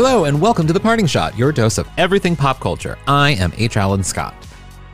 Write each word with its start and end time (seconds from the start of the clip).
Hello, 0.00 0.26
and 0.26 0.40
welcome 0.40 0.64
to 0.68 0.72
The 0.72 0.78
Parting 0.78 1.08
Shot, 1.08 1.36
your 1.36 1.50
dose 1.50 1.76
of 1.76 1.88
everything 1.98 2.36
pop 2.36 2.60
culture. 2.60 2.96
I 3.08 3.30
am 3.30 3.52
H. 3.56 3.76
Alan 3.76 4.04
Scott. 4.04 4.32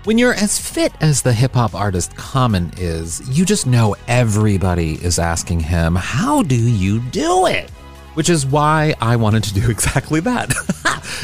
When 0.04 0.16
you're 0.16 0.32
as 0.32 0.58
fit 0.58 0.94
as 1.02 1.20
the 1.20 1.34
hip 1.34 1.52
hop 1.52 1.74
artist 1.74 2.16
Common 2.16 2.72
is, 2.78 3.20
you 3.28 3.44
just 3.44 3.66
know 3.66 3.96
everybody 4.08 4.94
is 5.04 5.18
asking 5.18 5.60
him, 5.60 5.94
How 5.94 6.42
do 6.42 6.56
you 6.56 7.00
do 7.00 7.44
it? 7.44 7.68
Which 8.14 8.30
is 8.30 8.46
why 8.46 8.94
I 8.98 9.16
wanted 9.16 9.44
to 9.44 9.52
do 9.52 9.68
exactly 9.70 10.20
that. 10.20 10.54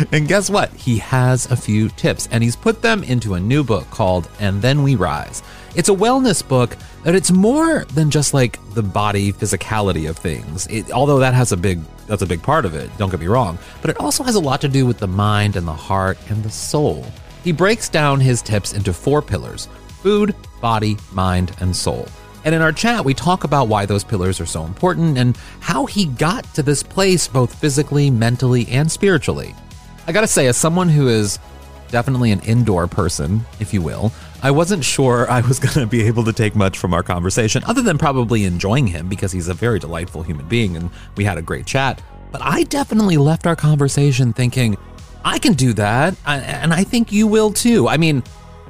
and 0.12 0.28
guess 0.28 0.50
what? 0.50 0.70
He 0.74 0.98
has 0.98 1.50
a 1.50 1.56
few 1.56 1.88
tips, 1.88 2.28
and 2.30 2.44
he's 2.44 2.56
put 2.56 2.82
them 2.82 3.02
into 3.02 3.32
a 3.32 3.40
new 3.40 3.64
book 3.64 3.88
called 3.88 4.28
And 4.40 4.60
Then 4.60 4.82
We 4.82 4.94
Rise. 4.94 5.42
It's 5.74 5.88
a 5.88 5.92
wellness 5.92 6.46
book 6.46 6.76
that 7.04 7.14
it's 7.14 7.30
more 7.30 7.84
than 7.94 8.10
just 8.10 8.34
like 8.34 8.58
the 8.74 8.82
body 8.82 9.32
physicality 9.32 10.08
of 10.08 10.18
things. 10.18 10.66
It, 10.66 10.90
although 10.92 11.18
that 11.18 11.34
has 11.34 11.52
a 11.52 11.56
big 11.56 11.80
that's 12.06 12.22
a 12.22 12.26
big 12.26 12.42
part 12.42 12.64
of 12.64 12.74
it, 12.74 12.90
don't 12.98 13.10
get 13.10 13.20
me 13.20 13.26
wrong, 13.26 13.58
but 13.80 13.90
it 13.90 13.98
also 13.98 14.24
has 14.24 14.34
a 14.34 14.40
lot 14.40 14.60
to 14.62 14.68
do 14.68 14.84
with 14.84 14.98
the 14.98 15.06
mind 15.06 15.56
and 15.56 15.66
the 15.66 15.72
heart 15.72 16.18
and 16.28 16.42
the 16.42 16.50
soul. 16.50 17.06
He 17.44 17.52
breaks 17.52 17.88
down 17.88 18.20
his 18.20 18.42
tips 18.42 18.72
into 18.72 18.92
four 18.92 19.22
pillars: 19.22 19.68
food, 20.02 20.34
body, 20.60 20.96
mind, 21.12 21.54
and 21.60 21.74
soul. 21.74 22.06
And 22.44 22.54
in 22.54 22.62
our 22.62 22.72
chat, 22.72 23.04
we 23.04 23.12
talk 23.12 23.44
about 23.44 23.68
why 23.68 23.84
those 23.84 24.02
pillars 24.02 24.40
are 24.40 24.46
so 24.46 24.64
important 24.64 25.18
and 25.18 25.36
how 25.60 25.84
he 25.84 26.06
got 26.06 26.44
to 26.54 26.62
this 26.62 26.82
place 26.82 27.28
both 27.28 27.54
physically, 27.54 28.10
mentally, 28.10 28.66
and 28.68 28.90
spiritually. 28.90 29.54
I 30.06 30.12
gotta 30.12 30.26
say, 30.26 30.46
as 30.46 30.56
someone 30.56 30.88
who 30.88 31.08
is 31.08 31.38
definitely 31.90 32.32
an 32.32 32.40
indoor 32.40 32.86
person, 32.86 33.44
if 33.58 33.74
you 33.74 33.82
will, 33.82 34.12
I 34.42 34.50
wasn't 34.50 34.84
sure 34.84 35.30
I 35.30 35.40
was 35.40 35.58
going 35.60 35.74
to 35.74 35.86
be 35.86 36.02
able 36.02 36.24
to 36.24 36.32
take 36.32 36.54
much 36.54 36.78
from 36.78 36.94
our 36.94 37.02
conversation, 37.02 37.62
other 37.64 37.82
than 37.82 37.98
probably 37.98 38.44
enjoying 38.44 38.86
him 38.86 39.08
because 39.08 39.32
he's 39.32 39.48
a 39.48 39.54
very 39.54 39.78
delightful 39.78 40.22
human 40.22 40.48
being 40.48 40.76
and 40.76 40.90
we 41.16 41.24
had 41.24 41.38
a 41.38 41.42
great 41.42 41.66
chat. 41.66 42.02
But 42.32 42.42
I 42.42 42.62
definitely 42.64 43.16
left 43.16 43.46
our 43.46 43.56
conversation 43.56 44.32
thinking, 44.32 44.76
I 45.24 45.38
can 45.38 45.54
do 45.54 45.72
that. 45.74 46.14
And 46.26 46.72
I 46.72 46.84
think 46.84 47.12
you 47.12 47.26
will 47.26 47.52
too. 47.52 47.88
I 47.88 47.96
mean, 47.96 48.22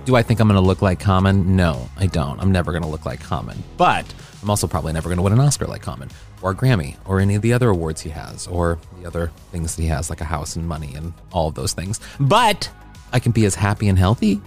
do 0.05 0.17
I 0.17 0.23
think 0.23 0.41
I'm 0.41 0.49
going 0.49 0.61
to 0.61 0.67
look 0.67 0.83
like 0.83 0.99
Common? 0.99 1.57
No, 1.57 1.89
I 1.97 2.07
don't. 2.07 2.41
I'm 2.41 2.53
never 2.53 2.73
going 2.73 2.83
to 2.83 2.89
look 2.89 3.05
like 3.05 3.21
Common. 3.21 3.63
But 3.77 4.13
I'm 4.43 4.51
also 4.51 4.67
probably 4.67 4.93
never 4.93 5.09
going 5.09 5.19
to 5.19 5.23
win 5.23 5.33
an 5.33 5.41
Oscar 5.41 5.67
like 5.67 5.83
Common, 5.83 6.09
or 6.41 6.53
a 6.53 6.55
Grammy, 6.55 6.97
or 7.05 7.21
any 7.21 7.35
of 7.35 7.43
the 7.43 7.53
other 7.53 7.69
awards 7.69 8.01
he 8.01 8.11
has, 8.11 8.47
or 8.47 8.79
the 9.01 9.07
other 9.07 9.31
things 9.53 9.77
that 9.77 9.83
he 9.83 9.89
has, 9.89 10.09
like 10.09 10.21
a 10.21 10.25
house 10.25 10.57
and 10.57 10.67
money 10.67 10.95
and 10.95 11.13
all 11.33 11.49
of 11.49 11.55
those 11.55 11.75
things. 11.75 12.01
But 12.19 12.71
I 13.13 13.21
can 13.21 13.33
be 13.33 13.45
as 13.45 13.55
happy 13.55 13.89
and 13.89 13.99
healthy. 13.99 14.41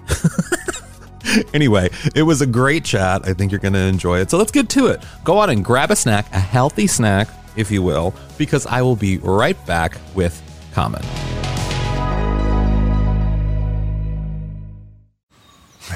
anyway, 1.54 1.90
it 2.16 2.24
was 2.24 2.42
a 2.42 2.48
great 2.48 2.86
chat. 2.86 3.28
I 3.28 3.34
think 3.34 3.52
you're 3.52 3.60
going 3.60 3.74
to 3.74 3.80
enjoy 3.80 4.20
it. 4.20 4.30
So 4.30 4.38
let's 4.38 4.52
get 4.52 4.70
to 4.70 4.88
it. 4.88 5.04
Go 5.24 5.38
on 5.38 5.50
and 5.50 5.64
grab 5.64 5.92
a 5.92 5.96
snack, 5.96 6.32
a 6.34 6.40
healthy 6.40 6.88
snack, 6.88 7.28
if 7.56 7.72
you 7.72 7.82
will, 7.82 8.14
because 8.38 8.66
I 8.66 8.82
will 8.82 8.96
be 8.96 9.18
right 9.20 9.64
back 9.66 9.98
with 10.16 10.42
Common. 10.74 11.04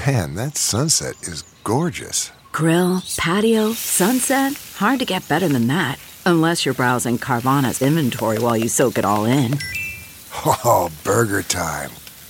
Man, 0.06 0.34
that 0.36 0.56
sunset 0.56 1.16
is 1.22 1.42
gorgeous. 1.64 2.30
Grill, 2.52 3.02
patio, 3.16 3.72
sunset. 3.72 4.54
Hard 4.76 5.00
to 5.00 5.04
get 5.04 5.28
better 5.28 5.48
than 5.48 5.66
that. 5.66 5.98
Unless 6.24 6.64
you're 6.64 6.74
browsing 6.74 7.18
Carvana's 7.18 7.82
inventory 7.82 8.38
while 8.38 8.56
you 8.56 8.68
soak 8.68 8.98
it 8.98 9.04
all 9.04 9.24
in. 9.24 9.58
Oh, 10.64 10.88
burger 11.02 11.42
time. 11.42 11.90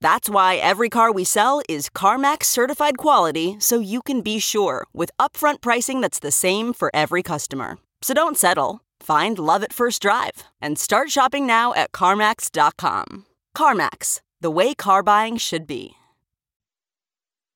That's 0.00 0.30
why 0.30 0.56
every 0.56 0.88
car 0.88 1.12
we 1.12 1.24
sell 1.24 1.60
is 1.68 1.90
CarMax 1.90 2.44
certified 2.44 2.96
quality 2.96 3.56
so 3.58 3.80
you 3.80 4.00
can 4.00 4.22
be 4.22 4.38
sure 4.38 4.86
with 4.94 5.10
upfront 5.18 5.60
pricing 5.60 6.00
that's 6.00 6.18
the 6.20 6.30
same 6.30 6.72
for 6.72 6.90
every 6.94 7.22
customer. 7.22 7.76
So 8.00 8.14
don't 8.14 8.38
settle. 8.38 8.80
Find 9.00 9.38
love 9.38 9.62
at 9.62 9.72
first 9.74 10.00
drive 10.00 10.44
and 10.60 10.78
start 10.78 11.10
shopping 11.10 11.46
now 11.46 11.74
at 11.74 11.92
CarMax.com. 11.92 13.26
CarMax, 13.54 14.20
the 14.40 14.50
way 14.50 14.74
car 14.74 15.02
buying 15.02 15.36
should 15.36 15.66
be. 15.66 15.92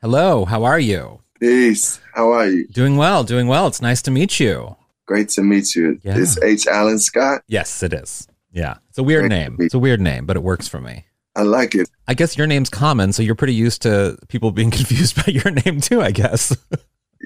Hello, 0.03 0.45
how 0.45 0.65
are 0.65 0.79
you? 0.79 1.21
Peace. 1.41 1.99
How 2.15 2.31
are 2.33 2.47
you? 2.47 2.69
Doing 2.69 2.97
well, 2.99 3.25
doing 3.25 3.47
well. 3.49 3.67
It's 3.67 3.81
nice 3.81 4.03
to 4.03 4.11
meet 4.11 4.39
you. 4.39 4.77
Great 5.07 5.31
to 5.31 5.43
meet 5.43 5.75
you. 5.75 5.99
Yeah. 6.03 6.19
It's 6.19 6.41
H. 6.43 6.67
Alan 6.67 6.99
Scott. 6.99 7.43
Yes, 7.47 7.83
it 7.83 7.95
is. 7.95 8.29
Yeah. 8.53 8.77
It's 8.91 8.99
a 8.99 9.03
weird 9.03 9.23
Great 9.23 9.31
name. 9.31 9.57
It's 9.61 9.75
a 9.75 9.79
weird 9.79 10.01
name, 10.01 10.27
but 10.27 10.37
it 10.37 10.43
works 10.43 10.69
for 10.69 10.81
me. 10.81 11.07
I 11.37 11.43
like 11.43 11.75
it. 11.75 11.89
I 12.07 12.15
guess 12.15 12.37
your 12.37 12.47
name's 12.47 12.71
common, 12.71 13.13
so 13.13 13.23
you're 13.23 13.35
pretty 13.35 13.55
used 13.55 13.83
to 13.83 14.19
people 14.29 14.53
being 14.53 14.71
confused 14.73 15.17
by 15.17 15.33
your 15.33 15.51
name 15.51 15.81
too, 15.81 16.01
I 16.01 16.11
guess. 16.11 16.57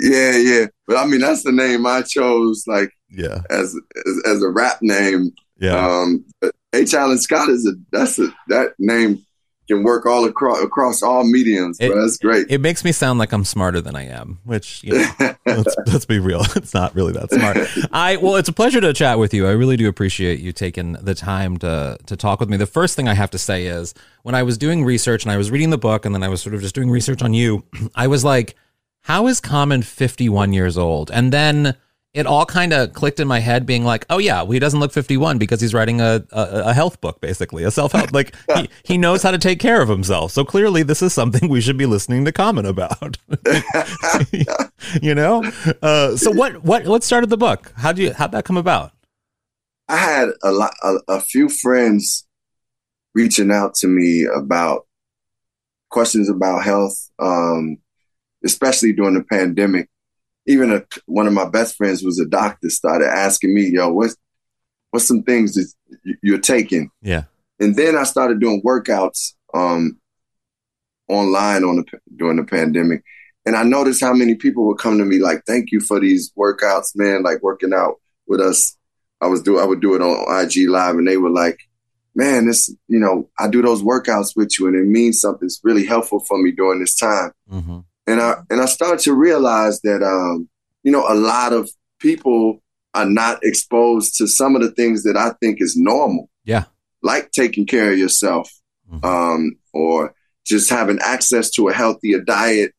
Yeah, 0.01 0.37
yeah. 0.37 0.67
But 0.87 0.97
I 0.97 1.07
mean, 1.07 1.21
that's 1.21 1.43
the 1.43 1.53
name 1.53 1.85
I 1.87 2.03
chose, 2.03 2.65
like 2.67 2.91
yeah. 3.11 3.43
as 3.51 3.77
as, 4.07 4.23
as 4.27 4.43
a 4.43 4.49
rap 4.49 4.79
name. 4.81 5.33
Yeah. 5.59 5.75
Um, 5.75 6.25
H. 6.73 6.95
Alan 6.95 7.19
Scott 7.19 7.49
is 7.49 7.67
a 7.67 7.73
that's 7.91 8.19
a 8.19 8.29
that 8.49 8.75
name 8.79 9.25
can 9.69 9.83
work 9.83 10.07
all 10.07 10.25
across 10.25 10.63
across 10.63 11.03
all 11.03 11.25
mediums. 11.25 11.79
It-. 11.81 11.95
That's 11.95 12.19
great. 12.19 12.47
It 12.51 12.61
makes 12.61 12.85
me 12.85 12.93
sound 12.93 13.19
like 13.19 13.33
I'm 13.33 13.45
smarter 13.45 13.81
than 13.81 13.95
I 13.95 14.07
am, 14.07 14.39
which 14.45 14.83
you 14.83 14.95
know, 14.95 15.11
let's, 15.47 15.77
let's 15.87 16.07
be 16.07 16.19
real. 16.19 16.43
It's 16.59 16.75
not 16.75 16.95
really 16.95 17.13
that 17.13 17.31
smart. 17.31 17.89
I 17.93 18.17
well, 18.17 18.37
it's 18.37 18.49
a 18.49 18.53
pleasure 18.53 18.81
to 18.81 18.93
chat 18.93 19.19
with 19.19 19.33
you. 19.33 19.47
I 19.47 19.53
really 19.53 19.77
do 19.77 19.89
appreciate 19.89 20.41
you 20.41 20.53
taking 20.53 20.95
the 20.95 21.15
time 21.15 21.57
to 21.59 21.99
to 22.07 22.17
talk 22.17 22.41
with 22.41 22.49
me. 22.49 22.57
The 22.57 22.67
first 22.67 22.97
thing 22.97 23.07
I 23.07 23.15
have 23.15 23.31
to 23.31 23.39
say 23.39 23.67
is 23.67 23.95
when 24.23 24.35
I 24.35 24.43
was 24.43 24.59
doing 24.59 24.85
research 24.85 25.25
and 25.25 25.33
I 25.33 25.37
was 25.37 25.51
reading 25.51 25.71
the 25.71 25.79
book 25.79 26.05
and 26.05 26.15
then 26.15 26.23
I 26.23 26.29
was 26.29 26.43
sort 26.43 26.55
of 26.55 26.61
just 26.61 26.75
doing 26.75 26.91
research 26.91 27.23
on 27.23 27.33
you, 27.33 27.65
I 27.95 28.07
was 28.07 28.25
like, 28.25 28.57
how 29.03 29.27
is 29.27 29.41
Common 29.41 29.83
51 29.83 30.53
years 30.53 30.77
old? 30.77 31.11
And 31.11 31.33
then 31.33 31.77
it 32.15 32.27
all 32.27 32.47
kind 32.47 32.73
of 32.73 32.93
clicked 32.95 33.21
in 33.21 33.29
my 33.29 33.39
head 33.39 33.67
being 33.67 33.85
like, 33.85 34.07
oh 34.09 34.19
yeah, 34.19 34.43
well, 34.43 34.53
he 34.53 34.59
doesn't 34.59 34.81
look 34.81 34.93
51 34.93 35.39
because 35.39 35.61
he's 35.61 35.75
writing 35.75 36.01
a, 36.01 36.25
a, 36.33 36.43
a 36.67 36.73
health 36.73 37.01
book, 37.01 37.21
basically 37.21 37.65
a 37.65 37.71
self-help. 37.71 38.13
Like 38.13 38.35
he, 38.57 38.69
he 38.83 38.99
knows 38.99 39.23
how 39.23 39.31
to 39.31 39.39
take 39.39 39.61
care 39.61 39.83
of 39.83 39.89
himself. 39.89 40.33
So 40.33 40.45
clearly 40.45 40.83
this 40.83 41.03
is 41.03 41.13
something 41.13 41.49
we 41.49 41.61
should 41.61 41.77
be 41.77 41.87
listening 41.87 42.25
to 42.25 42.33
Common 42.33 42.65
about. 42.65 43.19
you 45.03 45.15
know? 45.15 45.45
Uh, 45.83 46.17
so 46.17 46.31
what, 46.31 46.65
what, 46.65 46.87
what 46.87 47.05
started 47.05 47.31
the 47.31 47.37
book? 47.37 47.73
How 47.77 47.93
do 47.93 48.03
you, 48.03 48.13
how'd 48.15 48.33
that 48.33 48.45
come 48.45 48.57
about? 48.57 48.93
I 49.89 49.97
had 49.97 50.31
a 50.43 50.51
lot, 50.51 50.75
a, 50.83 50.97
a 51.09 51.21
few 51.21 51.49
friends 51.49 52.27
reaching 53.15 53.51
out 53.51 53.75
to 53.75 53.87
me 53.87 54.27
about 54.35 54.87
questions 55.91 56.29
about 56.29 56.65
health, 56.65 57.11
um, 57.19 57.79
especially 58.45 58.93
during 58.93 59.15
the 59.15 59.25
pandemic. 59.25 59.89
Even 60.49 60.73
a, 60.73 60.83
one 61.07 61.27
of 61.27 61.33
my 61.33 61.49
best 61.49 61.77
friends 61.77 62.03
was 62.03 62.19
a 62.19 62.27
doctor. 62.27 62.71
Started 62.71 63.07
asking 63.07 63.55
me, 63.55 63.69
"Yo, 63.69 63.93
what's 63.93 64.17
what's 64.91 65.07
some 65.07 65.23
things 65.23 65.55
that 65.55 65.73
you're 66.23 66.39
taking?" 66.39 66.91
Yeah. 67.03 67.25
And 67.61 67.77
then 67.77 67.97
I 67.97 68.05
started 68.05 68.41
doing 68.41 68.63
workouts 68.65 69.35
um, 69.53 69.99
online 71.09 71.65
on 71.65 71.77
the 71.77 71.85
during 72.17 72.39
the 72.39 72.45
pandemic, 72.45 73.05
and 73.45 73.57
I 73.57 73.63
noticed 73.63 74.01
how 74.01 74.15
many 74.15 74.35
people 74.35 74.67
would 74.67 74.79
come 74.79 74.99
to 74.99 75.05
me 75.05 75.19
like, 75.19 75.45
"Thank 75.47 75.71
you 75.71 75.81
for 75.81 76.01
these 76.01 76.33
workouts, 76.33 76.97
man! 76.97 77.23
Like 77.23 77.43
working 77.43 77.75
out 77.75 77.97
with 78.27 78.41
us." 78.41 78.75
I 79.21 79.27
was 79.27 79.43
do 79.43 79.59
I 79.59 79.65
would 79.65 79.81
do 79.81 79.95
it 79.95 80.03
on 80.03 80.45
IG 80.45 80.69
Live, 80.69 80.97
and 80.97 81.07
they 81.07 81.17
were 81.17 81.31
like, 81.31 81.59
"Man, 82.15 82.47
this 82.47 82.69
you 82.89 82.99
know 82.99 83.29
I 83.39 83.49
do 83.49 83.61
those 83.61 83.83
workouts 83.83 84.35
with 84.35 84.59
you, 84.59 84.67
and 84.67 84.77
it 84.77 84.87
means 84.87 85.21
something. 85.21 85.47
It's 85.47 85.61
really 85.63 85.85
helpful 85.85 86.21
for 86.21 86.39
me 86.39 86.53
during 86.53 86.81
this 86.81 86.97
time." 86.97 87.33
Mm-hmm. 87.53 87.81
And 88.09 88.21
I 88.21 88.31
and 88.51 88.61
I 88.61 88.67
started 88.67 89.01
to 89.05 89.13
realize 89.15 89.81
that 89.83 90.03
um, 90.03 90.49
you 90.83 90.91
know 90.93 91.05
a 91.09 91.15
lot 91.15 91.53
of 91.53 91.71
people 92.01 92.63
are 92.95 93.05
not 93.23 93.39
exposed 93.45 94.17
to 94.19 94.27
some 94.27 94.57
of 94.57 94.63
the 94.63 94.71
things 94.71 95.03
that 95.05 95.17
I 95.17 95.31
think 95.41 95.59
is 95.61 95.75
normal 95.77 96.25
Yeah. 96.45 96.65
like 97.03 97.31
taking 97.33 97.67
care 97.67 97.93
of 97.93 97.99
yourself 97.99 98.51
Mhm. 98.91 99.05
um, 99.05 99.43
or 99.75 100.15
just 100.47 100.71
having 100.71 100.99
access 101.15 101.51
to 101.57 101.69
a 101.69 101.73
healthier 101.75 102.21
diet, 102.23 102.73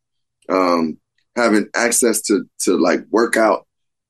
um, 0.50 0.98
having 1.36 1.68
access 1.76 2.22
to, 2.24 2.44
to 2.64 2.76
like 2.78 3.02
workout 3.12 3.68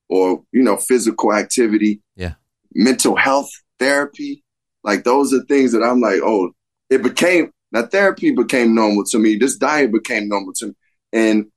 or, 0.08 0.42
you 0.54 0.64
know, 0.64 0.78
physical 0.78 1.34
activity, 1.34 2.02
Yeah. 2.16 2.36
mental 2.74 3.16
health 3.18 3.50
therapy. 3.78 4.44
Like 4.86 5.04
those 5.04 5.34
are 5.34 5.44
things 5.44 5.74
that 5.74 5.84
I'm 5.84 6.00
like, 6.00 6.22
oh, 6.24 6.52
it 6.90 7.04
became, 7.04 7.52
now 7.74 7.86
therapy 7.86 8.32
became 8.32 8.74
normal 8.74 9.04
to 9.12 9.20
me. 9.20 9.36
This 9.36 9.58
diet 9.58 9.92
became 9.92 10.30
normal 10.30 10.54
to 10.60 10.68
me. 10.68 10.74
And, 11.14 11.48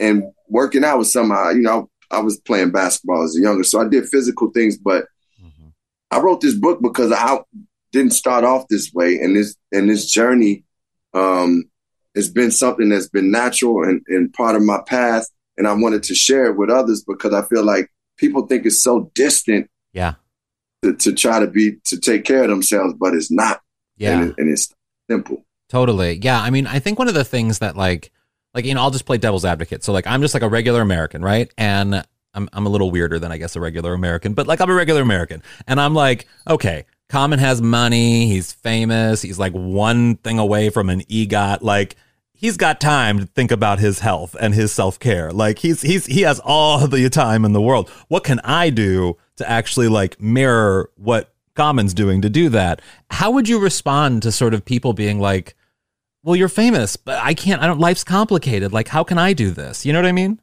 and 0.00 0.24
working 0.48 0.84
out 0.84 0.98
was 0.98 1.12
somehow, 1.12 1.50
you 1.50 1.62
know, 1.62 1.88
I 2.10 2.20
was 2.20 2.38
playing 2.40 2.72
basketball 2.72 3.22
as 3.24 3.36
a 3.36 3.40
younger. 3.40 3.64
So 3.64 3.80
I 3.80 3.88
did 3.88 4.08
physical 4.08 4.50
things, 4.50 4.76
but 4.76 5.06
Mm-hmm. 5.42 5.68
I 6.10 6.20
wrote 6.20 6.40
this 6.40 6.54
book 6.54 6.80
because 6.82 7.12
I 7.12 7.40
didn't 7.92 8.12
start 8.12 8.44
off 8.44 8.68
this 8.68 8.92
way, 8.92 9.18
and 9.20 9.36
this 9.36 9.56
and 9.72 9.88
this 9.88 10.06
journey 10.06 10.64
um, 11.14 11.64
has 12.14 12.30
been 12.30 12.50
something 12.50 12.88
that's 12.88 13.08
been 13.08 13.30
natural 13.30 13.84
and, 13.84 14.02
and 14.08 14.32
part 14.32 14.56
of 14.56 14.62
my 14.62 14.80
path. 14.86 15.26
And 15.58 15.68
I 15.68 15.74
wanted 15.74 16.02
to 16.04 16.14
share 16.14 16.46
it 16.46 16.56
with 16.56 16.70
others 16.70 17.04
because 17.06 17.34
I 17.34 17.42
feel 17.42 17.62
like 17.62 17.90
people 18.16 18.46
think 18.46 18.64
it's 18.64 18.82
so 18.82 19.10
distant. 19.14 19.68
Yeah. 19.92 20.14
To, 20.82 20.94
to 20.94 21.12
try 21.12 21.38
to 21.38 21.46
be 21.46 21.76
to 21.86 22.00
take 22.00 22.24
care 22.24 22.42
of 22.42 22.50
themselves, 22.50 22.94
but 22.98 23.14
it's 23.14 23.30
not. 23.30 23.60
Yeah. 23.96 24.20
And, 24.20 24.30
it, 24.30 24.34
and 24.38 24.50
it's 24.50 24.68
simple. 25.08 25.44
Totally. 25.68 26.18
Yeah. 26.22 26.40
I 26.40 26.50
mean, 26.50 26.66
I 26.66 26.78
think 26.78 26.98
one 26.98 27.08
of 27.08 27.14
the 27.14 27.24
things 27.24 27.60
that 27.60 27.76
like 27.76 28.10
like 28.54 28.64
you 28.64 28.74
know, 28.74 28.82
I'll 28.82 28.90
just 28.90 29.06
play 29.06 29.18
devil's 29.18 29.44
advocate. 29.44 29.84
So 29.84 29.92
like 29.92 30.06
I'm 30.06 30.20
just 30.20 30.34
like 30.34 30.42
a 30.42 30.48
regular 30.48 30.80
American, 30.80 31.22
right? 31.22 31.52
And 31.56 32.04
I'm 32.34 32.48
I'm 32.52 32.66
a 32.66 32.68
little 32.70 32.90
weirder 32.90 33.18
than 33.18 33.32
I 33.32 33.38
guess 33.38 33.56
a 33.56 33.60
regular 33.60 33.94
American, 33.94 34.34
but 34.34 34.46
like 34.46 34.60
I'm 34.60 34.70
a 34.70 34.74
regular 34.74 35.02
American. 35.02 35.42
And 35.66 35.80
I'm 35.80 35.94
like, 35.94 36.26
okay, 36.48 36.86
Common 37.08 37.38
has 37.38 37.60
money, 37.60 38.26
he's 38.26 38.52
famous, 38.52 39.22
he's 39.22 39.38
like 39.38 39.52
one 39.52 40.16
thing 40.16 40.38
away 40.38 40.70
from 40.70 40.88
an 40.88 41.02
EGOT. 41.02 41.62
Like 41.62 41.96
he's 42.32 42.56
got 42.56 42.80
time 42.80 43.20
to 43.20 43.26
think 43.26 43.52
about 43.52 43.78
his 43.78 44.00
health 44.00 44.34
and 44.40 44.54
his 44.54 44.72
self-care. 44.72 45.30
Like 45.32 45.58
he's 45.58 45.82
he's 45.82 46.06
he 46.06 46.22
has 46.22 46.40
all 46.40 46.86
the 46.86 47.08
time 47.08 47.44
in 47.44 47.52
the 47.52 47.60
world. 47.60 47.88
What 48.08 48.24
can 48.24 48.40
I 48.40 48.70
do 48.70 49.16
to 49.36 49.48
actually 49.48 49.88
like 49.88 50.20
mirror 50.20 50.90
what 50.96 51.34
Common's 51.54 51.94
doing 51.94 52.22
to 52.22 52.30
do 52.30 52.48
that? 52.48 52.80
How 53.10 53.30
would 53.30 53.48
you 53.48 53.58
respond 53.58 54.22
to 54.22 54.32
sort 54.32 54.54
of 54.54 54.64
people 54.64 54.92
being 54.92 55.20
like, 55.20 55.54
"Well, 56.22 56.36
you're 56.36 56.48
famous, 56.48 56.96
but 56.96 57.18
I 57.18 57.34
can't 57.34 57.62
I 57.62 57.66
don't 57.66 57.80
life's 57.80 58.04
complicated. 58.04 58.72
Like 58.72 58.88
how 58.88 59.04
can 59.04 59.18
I 59.18 59.32
do 59.32 59.50
this?" 59.50 59.84
You 59.84 59.92
know 59.92 59.98
what 59.98 60.06
I 60.06 60.12
mean? 60.12 60.40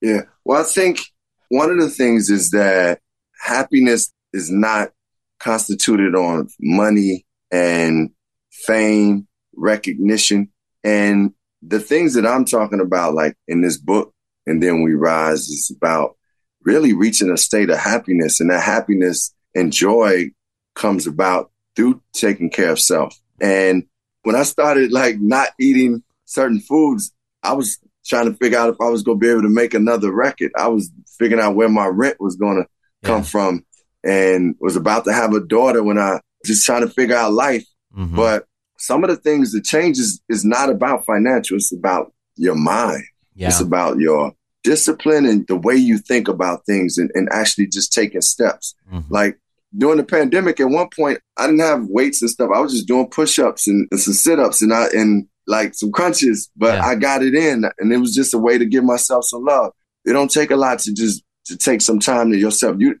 Yeah. 0.00 0.22
Well, 0.44 0.60
I 0.60 0.64
think 0.64 1.00
one 1.48 1.70
of 1.70 1.78
the 1.78 1.90
things 1.90 2.30
is 2.30 2.50
that 2.50 3.00
happiness 3.40 4.12
is 4.32 4.50
not 4.50 4.92
constituted 5.40 6.14
on 6.14 6.48
money 6.60 7.26
and 7.50 8.10
fame, 8.52 9.26
recognition. 9.56 10.48
And 10.84 11.32
the 11.62 11.80
things 11.80 12.14
that 12.14 12.26
I'm 12.26 12.44
talking 12.44 12.80
about, 12.80 13.14
like 13.14 13.36
in 13.48 13.60
this 13.60 13.76
book, 13.76 14.14
and 14.46 14.62
then 14.62 14.82
we 14.82 14.94
rise, 14.94 15.48
is 15.48 15.74
about 15.74 16.16
really 16.62 16.92
reaching 16.92 17.30
a 17.30 17.36
state 17.36 17.70
of 17.70 17.78
happiness. 17.78 18.40
And 18.40 18.50
that 18.50 18.62
happiness 18.62 19.34
and 19.54 19.72
joy 19.72 20.30
comes 20.74 21.06
about 21.06 21.50
through 21.76 22.02
taking 22.12 22.50
care 22.50 22.70
of 22.70 22.80
self. 22.80 23.18
And 23.40 23.84
when 24.22 24.36
I 24.36 24.42
started 24.42 24.92
like 24.92 25.20
not 25.20 25.48
eating 25.58 26.02
certain 26.24 26.60
foods, 26.60 27.12
I 27.42 27.54
was 27.54 27.78
trying 28.04 28.30
to 28.30 28.36
figure 28.36 28.58
out 28.58 28.70
if 28.70 28.80
I 28.80 28.88
was 28.88 29.02
going 29.02 29.18
to 29.18 29.20
be 29.20 29.30
able 29.30 29.42
to 29.42 29.48
make 29.48 29.74
another 29.74 30.12
record. 30.12 30.52
I 30.56 30.68
was 30.68 30.90
figuring 31.18 31.42
out 31.42 31.54
where 31.54 31.68
my 31.68 31.86
rent 31.86 32.16
was 32.20 32.36
going 32.36 32.62
to 32.62 32.68
come 33.06 33.22
from 33.22 33.64
and 34.04 34.54
was 34.60 34.76
about 34.76 35.04
to 35.04 35.12
have 35.12 35.34
a 35.34 35.40
daughter 35.40 35.82
when 35.82 35.98
I 35.98 36.20
just 36.44 36.64
trying 36.64 36.86
to 36.86 36.92
figure 36.92 37.16
out 37.16 37.32
life. 37.32 37.66
Mm-hmm. 37.96 38.16
But 38.16 38.46
some 38.78 39.04
of 39.04 39.10
the 39.10 39.16
things 39.16 39.52
that 39.52 39.64
changes 39.64 40.20
is 40.28 40.44
not 40.44 40.70
about 40.70 41.04
financial. 41.04 41.56
It's 41.56 41.72
about 41.72 42.12
your 42.36 42.54
mind. 42.54 43.04
Yeah. 43.34 43.48
It's 43.48 43.60
about 43.60 43.98
your 43.98 44.32
discipline 44.62 45.26
and 45.26 45.46
the 45.46 45.56
way 45.56 45.74
you 45.74 45.98
think 45.98 46.28
about 46.28 46.66
things 46.66 46.98
and, 46.98 47.10
and 47.14 47.28
actually 47.32 47.66
just 47.66 47.92
taking 47.92 48.20
steps. 48.20 48.74
Mm-hmm. 48.92 49.12
Like 49.12 49.38
during 49.76 49.98
the 49.98 50.04
pandemic, 50.04 50.60
at 50.60 50.68
one 50.68 50.88
point, 50.94 51.20
I 51.36 51.46
didn't 51.46 51.60
have 51.60 51.86
weights 51.86 52.22
and 52.22 52.30
stuff. 52.30 52.50
I 52.54 52.60
was 52.60 52.72
just 52.72 52.88
doing 52.88 53.08
push-ups 53.08 53.68
and, 53.68 53.86
and 53.90 54.00
some 54.00 54.14
sit-ups 54.14 54.62
and 54.62 54.72
I 54.72 54.88
and 54.92 55.26
like 55.46 55.74
some 55.74 55.92
crunches, 55.92 56.50
but 56.56 56.74
yeah. 56.74 56.84
I 56.84 56.94
got 56.94 57.22
it 57.22 57.34
in 57.34 57.64
and 57.78 57.92
it 57.92 57.98
was 57.98 58.14
just 58.14 58.34
a 58.34 58.38
way 58.38 58.58
to 58.58 58.64
give 58.64 58.84
myself 58.84 59.24
some 59.24 59.44
love. 59.44 59.72
It 60.04 60.12
don't 60.12 60.30
take 60.30 60.50
a 60.50 60.56
lot 60.56 60.78
to 60.80 60.92
just 60.92 61.22
to 61.46 61.56
take 61.56 61.80
some 61.80 61.98
time 61.98 62.30
to 62.30 62.38
yourself. 62.38 62.76
You 62.78 62.96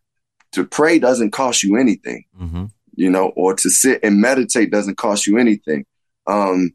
to 0.52 0.64
pray 0.64 0.98
doesn't 0.98 1.30
cost 1.30 1.62
you 1.62 1.76
anything, 1.76 2.24
mm-hmm. 2.40 2.66
you 2.94 3.10
know, 3.10 3.32
or 3.36 3.54
to 3.54 3.70
sit 3.70 4.00
and 4.02 4.20
meditate 4.20 4.70
doesn't 4.70 4.96
cost 4.96 5.26
you 5.26 5.38
anything. 5.38 5.86
Um, 6.26 6.72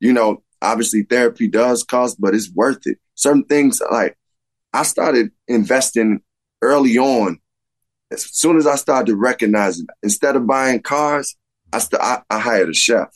you 0.00 0.12
know, 0.12 0.42
obviously 0.62 1.02
therapy 1.02 1.48
does 1.48 1.84
cost, 1.84 2.20
but 2.20 2.34
it's 2.34 2.50
worth 2.52 2.86
it. 2.86 2.98
Certain 3.14 3.44
things 3.44 3.80
like 3.90 4.16
I 4.72 4.82
started 4.84 5.30
investing 5.48 6.22
early 6.62 6.98
on. 6.98 7.38
As 8.10 8.22
soon 8.22 8.56
as 8.56 8.66
I 8.66 8.76
started 8.76 9.06
to 9.06 9.16
recognize 9.16 9.78
it, 9.78 9.86
instead 10.02 10.36
of 10.36 10.46
buying 10.46 10.80
cars, 10.80 11.36
I, 11.72 11.78
st- 11.78 12.02
I, 12.02 12.22
I 12.28 12.38
hired 12.38 12.68
a 12.68 12.74
chef. 12.74 13.08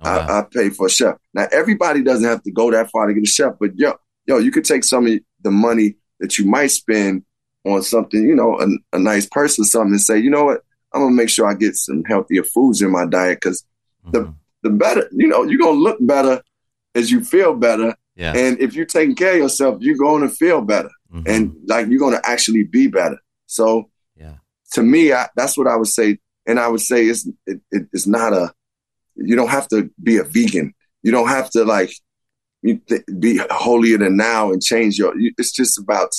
Oh, 0.00 0.10
wow. 0.10 0.26
I, 0.26 0.38
I 0.40 0.42
paid 0.42 0.76
for 0.76 0.86
a 0.86 0.90
chef. 0.90 1.16
Now 1.32 1.46
everybody 1.52 2.02
doesn't 2.02 2.28
have 2.28 2.42
to 2.42 2.50
go 2.50 2.70
that 2.70 2.90
far 2.90 3.06
to 3.06 3.14
get 3.14 3.22
a 3.22 3.26
chef, 3.26 3.54
but 3.58 3.76
yo, 3.76 3.94
yo, 4.26 4.38
you 4.38 4.50
could 4.50 4.64
take 4.64 4.84
some 4.84 5.06
of 5.06 5.12
the 5.42 5.50
money 5.50 5.94
that 6.20 6.38
you 6.38 6.44
might 6.44 6.68
spend 6.68 7.24
on 7.64 7.82
something, 7.82 8.22
you 8.22 8.34
know, 8.34 8.60
a, 8.60 8.96
a 8.96 8.98
nice 8.98 9.26
person, 9.26 9.62
or 9.62 9.66
something, 9.66 9.92
and 9.92 10.00
say, 10.00 10.18
you 10.18 10.30
know 10.30 10.44
what, 10.44 10.62
I'm 10.92 11.02
gonna 11.02 11.14
make 11.14 11.28
sure 11.28 11.46
I 11.46 11.54
get 11.54 11.76
some 11.76 12.04
healthier 12.04 12.42
foods 12.42 12.82
in 12.82 12.90
my 12.90 13.06
diet 13.06 13.38
because 13.40 13.64
mm-hmm. 14.04 14.12
the 14.12 14.34
the 14.62 14.70
better, 14.70 15.08
you 15.12 15.28
know, 15.28 15.44
you're 15.44 15.58
gonna 15.58 15.78
look 15.78 15.98
better 16.00 16.42
as 16.94 17.10
you 17.10 17.24
feel 17.24 17.54
better. 17.54 17.94
Yeah. 18.14 18.36
And 18.36 18.60
if 18.60 18.74
you're 18.74 18.84
taking 18.84 19.14
care 19.14 19.32
of 19.32 19.38
yourself, 19.38 19.78
you're 19.80 19.96
going 19.96 20.22
to 20.22 20.28
feel 20.28 20.60
better, 20.60 20.90
mm-hmm. 21.12 21.22
and 21.26 21.56
like 21.66 21.86
you're 21.88 21.98
going 21.98 22.14
to 22.14 22.28
actually 22.28 22.64
be 22.64 22.86
better. 22.86 23.16
So, 23.46 23.90
to 24.72 24.82
me, 24.82 25.12
I, 25.12 25.28
that's 25.36 25.56
what 25.56 25.66
I 25.66 25.76
would 25.76 25.88
say, 25.88 26.18
and 26.46 26.58
I 26.58 26.68
would 26.68 26.80
say 26.80 27.06
it's 27.06 27.28
it, 27.46 27.60
it, 27.70 27.88
it's 27.92 28.06
not 28.06 28.32
a. 28.32 28.52
You 29.14 29.36
don't 29.36 29.50
have 29.50 29.68
to 29.68 29.90
be 30.02 30.16
a 30.16 30.24
vegan. 30.24 30.74
You 31.02 31.12
don't 31.12 31.28
have 31.28 31.50
to 31.50 31.64
like 31.64 31.92
be 32.62 33.40
holier 33.50 33.98
than 33.98 34.16
now 34.16 34.52
and 34.52 34.62
change 34.62 34.98
your. 34.98 35.14
It's 35.16 35.52
just 35.52 35.78
about 35.78 36.10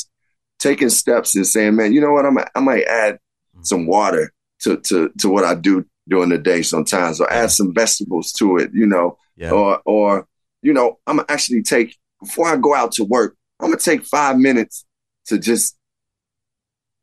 taking 0.64 0.90
steps 0.90 1.36
and 1.36 1.46
saying, 1.46 1.76
man, 1.76 1.92
you 1.92 2.00
know 2.00 2.14
what? 2.14 2.26
I'm, 2.26 2.38
I 2.38 2.60
might 2.62 2.86
add 2.86 3.16
mm-hmm. 3.16 3.64
some 3.64 3.86
water 3.86 4.32
to, 4.62 4.78
to, 4.78 5.12
to 5.20 5.30
what 5.30 5.44
I 5.44 5.56
do 5.56 5.86
during 6.08 6.30
the 6.30 6.38
day 6.38 6.62
sometimes, 6.62 7.20
or 7.20 7.32
add 7.32 7.52
some 7.52 7.74
vegetables 7.74 8.32
to 8.34 8.58
it, 8.58 8.72
you 8.74 8.86
know, 8.86 9.18
yeah. 9.36 9.52
or, 9.52 9.82
or, 9.86 10.26
you 10.62 10.72
know, 10.72 11.00
I'm 11.06 11.18
gonna 11.18 11.26
actually 11.28 11.64
take, 11.64 11.98
before 12.22 12.48
I 12.48 12.56
go 12.56 12.74
out 12.74 12.94
to 12.94 13.04
work, 13.04 13.36
I'm 13.60 13.68
gonna 13.68 13.78
take 13.78 14.06
five 14.06 14.38
minutes 14.38 14.86
to 15.26 15.38
just 15.38 15.78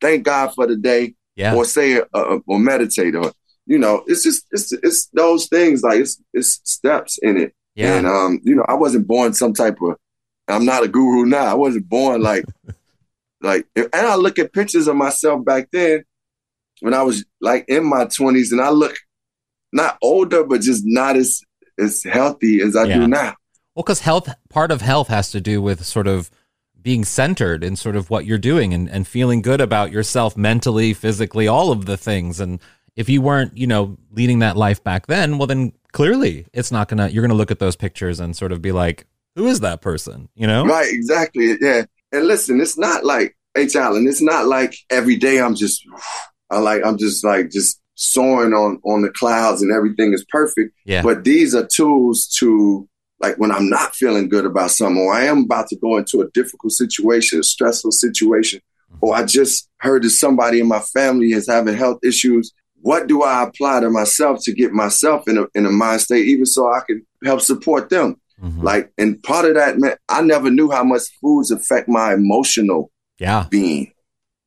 thank 0.01 0.23
God 0.23 0.53
for 0.55 0.65
the 0.65 0.75
day 0.75 1.13
yeah. 1.35 1.55
or 1.55 1.65
say, 1.65 1.99
uh, 1.99 2.03
uh, 2.13 2.39
or 2.47 2.59
meditate 2.59 3.15
or, 3.15 3.31
you 3.65 3.77
know, 3.77 4.03
it's 4.07 4.23
just, 4.23 4.45
it's, 4.51 4.71
it's 4.71 5.07
those 5.07 5.47
things 5.47 5.83
like 5.83 5.99
it's, 5.99 6.21
it's 6.33 6.59
steps 6.63 7.17
in 7.21 7.37
it. 7.37 7.53
Yeah. 7.75 7.95
And, 7.95 8.07
um, 8.07 8.39
you 8.43 8.55
know, 8.55 8.65
I 8.67 8.73
wasn't 8.73 9.07
born 9.07 9.33
some 9.33 9.53
type 9.53 9.77
of, 9.81 9.97
I'm 10.47 10.65
not 10.65 10.83
a 10.83 10.87
guru 10.87 11.25
now. 11.25 11.45
I 11.45 11.53
wasn't 11.53 11.87
born 11.87 12.21
like 12.21 12.43
Like, 13.41 13.67
and 13.75 13.89
I 13.93 14.15
look 14.15 14.39
at 14.39 14.53
pictures 14.53 14.87
of 14.87 14.95
myself 14.95 15.43
back 15.43 15.69
then 15.71 16.03
when 16.81 16.93
I 16.93 17.01
was 17.01 17.25
like 17.39 17.65
in 17.67 17.83
my 17.85 18.05
20s, 18.05 18.51
and 18.51 18.61
I 18.61 18.69
look 18.69 18.95
not 19.73 19.97
older, 20.01 20.43
but 20.43 20.61
just 20.61 20.83
not 20.85 21.15
as 21.15 21.41
as 21.79 22.03
healthy 22.03 22.61
as 22.61 22.75
I 22.75 22.83
yeah. 22.83 22.99
do 22.99 23.07
now. 23.07 23.35
Well, 23.75 23.83
because 23.83 24.01
health, 24.01 24.29
part 24.49 24.71
of 24.71 24.81
health 24.81 25.07
has 25.07 25.31
to 25.31 25.41
do 25.41 25.61
with 25.61 25.85
sort 25.85 26.07
of 26.07 26.29
being 26.81 27.05
centered 27.05 27.63
in 27.63 27.75
sort 27.75 27.95
of 27.95 28.09
what 28.09 28.25
you're 28.25 28.37
doing 28.37 28.73
and, 28.73 28.89
and 28.89 29.07
feeling 29.07 29.41
good 29.41 29.61
about 29.61 29.91
yourself 29.91 30.35
mentally, 30.35 30.93
physically, 30.93 31.47
all 31.47 31.71
of 31.71 31.85
the 31.85 31.97
things. 31.97 32.39
And 32.39 32.59
if 32.95 33.09
you 33.09 33.21
weren't, 33.21 33.57
you 33.57 33.67
know, 33.67 33.97
leading 34.11 34.39
that 34.39 34.57
life 34.57 34.83
back 34.83 35.07
then, 35.07 35.37
well, 35.37 35.47
then 35.47 35.73
clearly 35.91 36.45
it's 36.53 36.71
not 36.71 36.87
gonna, 36.87 37.09
you're 37.09 37.21
gonna 37.21 37.33
look 37.33 37.51
at 37.51 37.59
those 37.59 37.75
pictures 37.75 38.19
and 38.19 38.35
sort 38.35 38.51
of 38.51 38.61
be 38.61 38.71
like, 38.71 39.05
who 39.35 39.47
is 39.47 39.61
that 39.61 39.81
person? 39.81 40.29
You 40.35 40.47
know? 40.47 40.65
Right, 40.65 40.91
exactly. 40.91 41.55
Yeah. 41.61 41.83
And 42.11 42.27
listen, 42.27 42.59
it's 42.59 42.77
not 42.77 43.05
like 43.05 43.37
H 43.55 43.75
Alan, 43.75 44.07
it's 44.07 44.21
not 44.21 44.47
like 44.47 44.75
every 44.89 45.15
day 45.15 45.39
I'm 45.39 45.55
just 45.55 45.85
I 46.49 46.59
like 46.59 46.81
I'm 46.85 46.97
just 46.97 47.23
like 47.23 47.49
just 47.49 47.81
soaring 47.95 48.53
on 48.53 48.79
on 48.83 49.01
the 49.03 49.11
clouds 49.11 49.61
and 49.61 49.71
everything 49.71 50.13
is 50.13 50.25
perfect. 50.29 50.73
Yeah. 50.85 51.01
But 51.01 51.23
these 51.23 51.55
are 51.55 51.65
tools 51.65 52.27
to 52.39 52.87
like 53.21 53.37
when 53.37 53.51
I'm 53.51 53.69
not 53.69 53.95
feeling 53.95 54.29
good 54.29 54.45
about 54.45 54.71
something 54.71 55.01
or 55.01 55.13
I 55.13 55.25
am 55.25 55.43
about 55.43 55.67
to 55.67 55.75
go 55.75 55.97
into 55.97 56.21
a 56.21 56.29
difficult 56.31 56.73
situation, 56.73 57.39
a 57.39 57.43
stressful 57.43 57.91
situation, 57.91 58.61
or 58.99 59.15
I 59.15 59.25
just 59.25 59.69
heard 59.77 60.03
that 60.03 60.09
somebody 60.09 60.59
in 60.59 60.67
my 60.67 60.79
family 60.79 61.31
is 61.31 61.47
having 61.47 61.75
health 61.75 61.99
issues. 62.03 62.51
What 62.81 63.07
do 63.07 63.23
I 63.23 63.43
apply 63.43 63.81
to 63.81 63.89
myself 63.89 64.39
to 64.43 64.53
get 64.53 64.71
myself 64.71 65.27
in 65.27 65.37
a 65.37 65.45
in 65.53 65.65
a 65.65 65.71
mind 65.71 66.01
state, 66.01 66.27
even 66.27 66.45
so 66.45 66.67
I 66.67 66.81
can 66.85 67.05
help 67.23 67.41
support 67.41 67.89
them? 67.89 68.19
Mm-hmm. 68.41 68.61
Like, 68.61 68.91
and 68.97 69.21
part 69.21 69.45
of 69.45 69.53
that, 69.55 69.77
man, 69.77 69.95
I 70.09 70.21
never 70.21 70.49
knew 70.49 70.71
how 70.71 70.83
much 70.83 71.03
foods 71.21 71.51
affect 71.51 71.87
my 71.87 72.13
emotional 72.13 72.91
yeah. 73.19 73.45
being. 73.49 73.93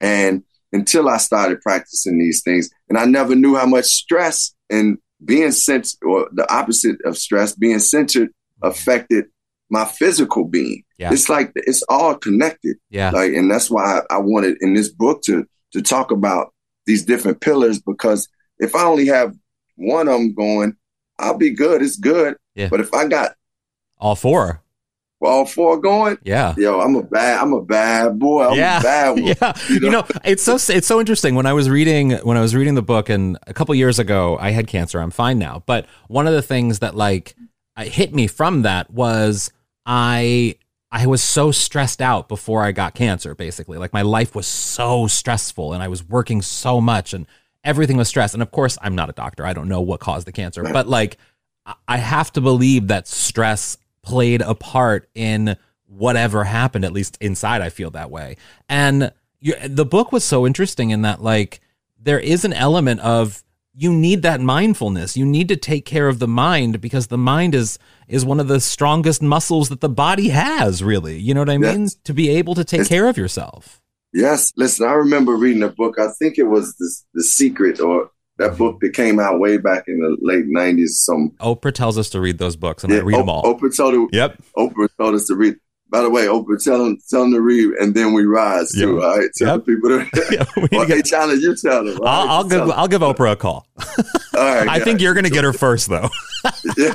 And 0.00 0.43
until 0.73 1.09
I 1.09 1.19
started 1.19 1.61
practicing 1.61 2.19
these 2.19 2.43
things, 2.43 2.69
and 2.88 2.99
I 2.99 3.04
never 3.04 3.37
knew 3.37 3.54
how 3.54 3.66
much 3.66 3.85
stress 3.85 4.52
and 4.69 4.99
being 5.25 5.52
centered, 5.52 5.97
or 6.04 6.28
the 6.33 6.52
opposite 6.52 6.97
of 7.04 7.16
stress, 7.16 7.54
being 7.54 7.78
centered, 7.78 8.28
mm-hmm. 8.28 8.33
Affected 8.64 9.26
my 9.71 9.85
physical 9.85 10.44
being. 10.44 10.85
Yeah. 10.99 11.12
It's 11.12 11.28
like 11.28 11.52
it's 11.54 11.83
all 11.88 12.14
connected. 12.16 12.76
Yeah. 12.90 13.11
Like, 13.11 13.33
and 13.33 13.50
that's 13.50 13.71
why 13.71 14.00
I, 14.11 14.16
I 14.16 14.18
wanted 14.18 14.56
in 14.61 14.75
this 14.75 14.88
book 14.88 15.23
to 15.23 15.47
to 15.73 15.83
talk 15.83 16.11
about 16.11 16.52
these 16.87 17.04
different 17.04 17.40
pillars 17.40 17.80
because 17.80 18.28
if 18.59 18.75
I 18.75 18.85
only 18.85 19.06
have 19.06 19.35
one 19.76 20.09
of 20.09 20.14
them 20.14 20.35
going, 20.35 20.76
I'll 21.18 21.37
be 21.37 21.50
good. 21.50 21.83
It's 21.83 21.97
good. 21.97 22.37
Yeah. 22.54 22.68
But 22.68 22.80
if 22.80 22.92
I 22.94 23.09
got 23.09 23.33
all 23.99 24.14
four. 24.14 24.61
all 25.21 25.47
four 25.47 25.80
going. 25.80 26.18
Yeah. 26.23 26.54
Yo, 26.59 26.80
I'm 26.80 26.94
a 26.97 27.02
bad, 27.02 27.40
I'm 27.40 27.54
a 27.54 27.62
bad 27.62 28.18
boy. 28.18 28.49
I'm 28.49 28.59
yeah. 28.59 28.80
a 28.80 28.83
bad 28.83 29.11
one. 29.14 29.25
Yeah. 29.25 29.52
You 29.68 29.90
know? 29.90 30.06
it's 30.25 30.42
so 30.42 30.54
it's 30.54 30.87
so 30.87 31.00
interesting. 31.00 31.35
When 31.35 31.47
I 31.47 31.52
was 31.52 31.71
reading 31.71 32.12
when 32.18 32.37
I 32.37 32.40
was 32.40 32.54
reading 32.54 32.75
the 32.75 32.83
book, 32.83 33.09
and 33.09 33.38
a 33.47 33.54
couple 33.54 33.75
years 33.75 33.99
ago, 33.99 34.37
I 34.40 34.50
had 34.50 34.66
cancer. 34.66 35.00
I'm 35.00 35.11
fine 35.11 35.38
now. 35.38 35.62
But 35.66 35.87
one 36.09 36.26
of 36.26 36.35
the 36.35 36.42
things 36.42 36.80
that 36.80 36.94
like 36.94 37.35
Uh, 37.76 37.85
hit 37.85 38.14
me 38.14 38.26
from 38.26 38.62
that 38.62 38.90
was 38.90 39.50
I 39.85 40.57
I 40.90 41.07
was 41.07 41.23
so 41.23 41.50
stressed 41.50 42.00
out 42.00 42.28
before 42.28 42.62
I 42.62 42.73
got 42.73 42.95
cancer. 42.95 43.35
Basically, 43.35 43.78
like 43.78 43.93
my 43.93 44.02
life 44.02 44.35
was 44.35 44.47
so 44.47 45.07
stressful, 45.07 45.73
and 45.73 45.83
I 45.83 45.88
was 45.88 46.04
working 46.04 46.43
so 46.43 46.81
much, 46.81 47.12
and 47.12 47.26
everything 47.64 47.97
was 47.97 48.09
stress. 48.09 48.33
And 48.33 48.43
of 48.43 48.50
course, 48.50 48.78
I'm 48.81 48.95
not 48.95 49.11
a 49.11 49.12
doctor. 49.12 49.45
I 49.45 49.52
don't 49.52 49.69
know 49.69 49.81
what 49.81 50.00
caused 50.00 50.26
the 50.26 50.33
cancer, 50.33 50.62
but 50.62 50.88
like 50.88 51.19
I 51.88 51.97
have 51.97 52.33
to 52.33 52.40
believe 52.40 52.88
that 52.88 53.09
stress 53.09 53.76
played 54.02 54.43
a 54.43 54.54
part 54.54 55.09
in 55.14 55.57
whatever 55.87 56.45
happened. 56.45 56.85
At 56.85 56.93
least 56.93 57.19
inside, 57.21 57.62
I 57.62 57.71
feel 57.71 57.90
that 57.93 58.11
way. 58.11 58.37
And 58.69 59.12
you, 59.40 59.54
the 59.66 59.85
book 59.85 60.12
was 60.12 60.25
so 60.25 60.47
interesting 60.47 60.90
in 60.90 61.02
that, 61.02 61.23
like, 61.23 61.61
there 61.99 62.19
is 62.19 62.45
an 62.45 62.52
element 62.52 63.00
of 63.00 63.44
you 63.76 63.93
need 63.93 64.23
that 64.23 64.40
mindfulness. 64.40 65.16
You 65.16 65.26
need 65.26 65.49
to 65.49 65.57
take 65.57 65.85
care 65.85 66.09
of 66.09 66.19
the 66.19 66.28
mind 66.28 66.81
because 66.81 67.09
the 67.09 67.19
mind 67.19 67.54
is 67.54 67.78
is 68.07 68.25
one 68.25 68.40
of 68.40 68.49
the 68.49 68.61
strongest 68.61 69.23
muscles 69.23 69.69
that 69.69 69.81
the 69.81 69.88
body 69.88 70.28
has. 70.28 70.83
Really, 70.83 71.19
you 71.19 71.35
know 71.35 71.40
what 71.40 71.50
I 71.50 71.59
mean? 71.59 71.83
Yes. 71.83 71.97
To 72.04 72.14
be 72.14 72.31
able 72.31 72.54
to 72.54 72.64
take 72.64 72.81
it's, 72.81 72.88
care 72.88 73.09
of 73.09 73.16
yourself. 73.16 73.81
Yes. 74.12 74.52
Listen, 74.57 74.87
I 74.87 74.93
remember 74.93 75.35
reading 75.35 75.62
a 75.62 75.69
book. 75.69 75.99
I 75.99 76.09
think 76.19 76.38
it 76.38 76.45
was 76.45 76.75
the, 76.76 76.95
the 77.14 77.23
Secret 77.23 77.81
or 77.81 78.11
that 78.38 78.50
mm-hmm. 78.50 78.59
book 78.59 78.81
that 78.81 78.95
came 78.95 79.19
out 79.19 79.40
way 79.40 79.59
back 79.59 79.85
in 79.88 80.00
the 80.00 80.16
late 80.21 80.47
nineties. 80.47 81.00
Some 81.04 81.33
Oprah 81.40 81.73
tells 81.73 81.99
us 81.99 82.11
to 82.11 82.21
read 82.21 82.38
those 82.38 82.57
books, 82.57 82.85
and 82.85 82.93
yeah, 82.93 83.00
I 83.00 83.02
read 83.02 83.19
them 83.19 83.28
all. 83.28 83.43
Oprah 83.43 83.76
told 83.76 84.11
yep. 84.12 84.40
Oprah 84.57 84.88
told 84.97 85.14
us 85.14 85.26
to 85.26 85.35
read. 85.35 85.57
By 85.91 86.03
the 86.03 86.11
way, 86.11 86.26
Oprah 86.26 86.62
tell 86.62 86.79
them, 86.79 86.99
tell 87.09 87.21
them 87.23 87.33
to 87.33 87.41
read, 87.41 87.75
and 87.75 87.95
then 87.95 88.12
we 88.14 88.25
rise 88.25 88.76
yep. 88.76 88.85
too. 88.85 89.03
All 89.03 89.17
right, 89.17 89.31
tell 89.37 89.57
yep. 89.57 89.64
the 89.64 89.75
people 89.75 89.91
to. 89.91 90.26
yeah, 90.33 90.67
well, 90.73 90.87
hey, 90.87 91.03
China, 91.03 91.35
you 91.35 91.55
tell 91.55 91.85
them. 91.85 91.99
I'll, 92.03 92.29
I'll 92.29 92.45
give 92.45 92.71
I'll 92.71 92.88
give 92.88 93.03
Oprah 93.03 93.33
a 93.33 93.37
call. 93.37 93.67
all 93.79 93.95
right, 94.35 94.69
I 94.69 94.81
think 94.81 95.00
you're 95.00 95.14
going 95.14 95.25
to 95.25 95.31
get 95.31 95.45
her 95.45 95.53
first, 95.53 95.88
though. 95.88 96.09
yeah, 96.76 96.95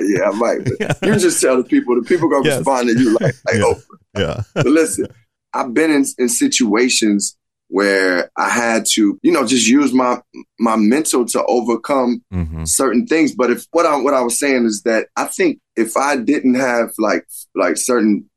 yeah, 0.00 0.30
I 0.30 0.30
might. 0.34 0.66
You 1.02 1.18
just 1.18 1.40
tell 1.40 1.56
the 1.58 1.64
people. 1.64 2.00
The 2.00 2.06
people 2.06 2.30
gonna 2.30 2.44
yes. 2.44 2.58
respond 2.58 2.88
to 2.88 2.98
you 2.98 3.14
like, 3.20 3.34
like 3.44 3.56
yeah. 3.56 3.62
Oprah. 3.62 3.82
Yeah. 4.16 4.42
but 4.54 4.66
listen, 4.66 5.06
I've 5.52 5.74
been 5.74 5.90
in, 5.90 6.04
in 6.18 6.28
situations 6.28 7.36
where 7.68 8.30
I 8.36 8.50
had 8.50 8.84
to, 8.92 9.18
you 9.22 9.32
know, 9.32 9.46
just 9.46 9.66
use 9.66 9.92
my 9.92 10.20
my 10.58 10.76
mental 10.76 11.24
to 11.26 11.44
overcome 11.46 12.22
mm-hmm. 12.32 12.64
certain 12.64 13.06
things. 13.06 13.34
But 13.34 13.50
if 13.50 13.66
what 13.72 13.86
I 13.86 13.96
what 13.96 14.14
I 14.14 14.20
was 14.20 14.38
saying 14.38 14.64
is 14.64 14.82
that 14.82 15.08
I 15.16 15.24
think 15.24 15.58
if 15.76 15.96
I 15.96 16.16
didn't 16.16 16.54
have 16.54 16.92
like 16.98 17.26
like 17.54 17.76
certain 17.76 18.28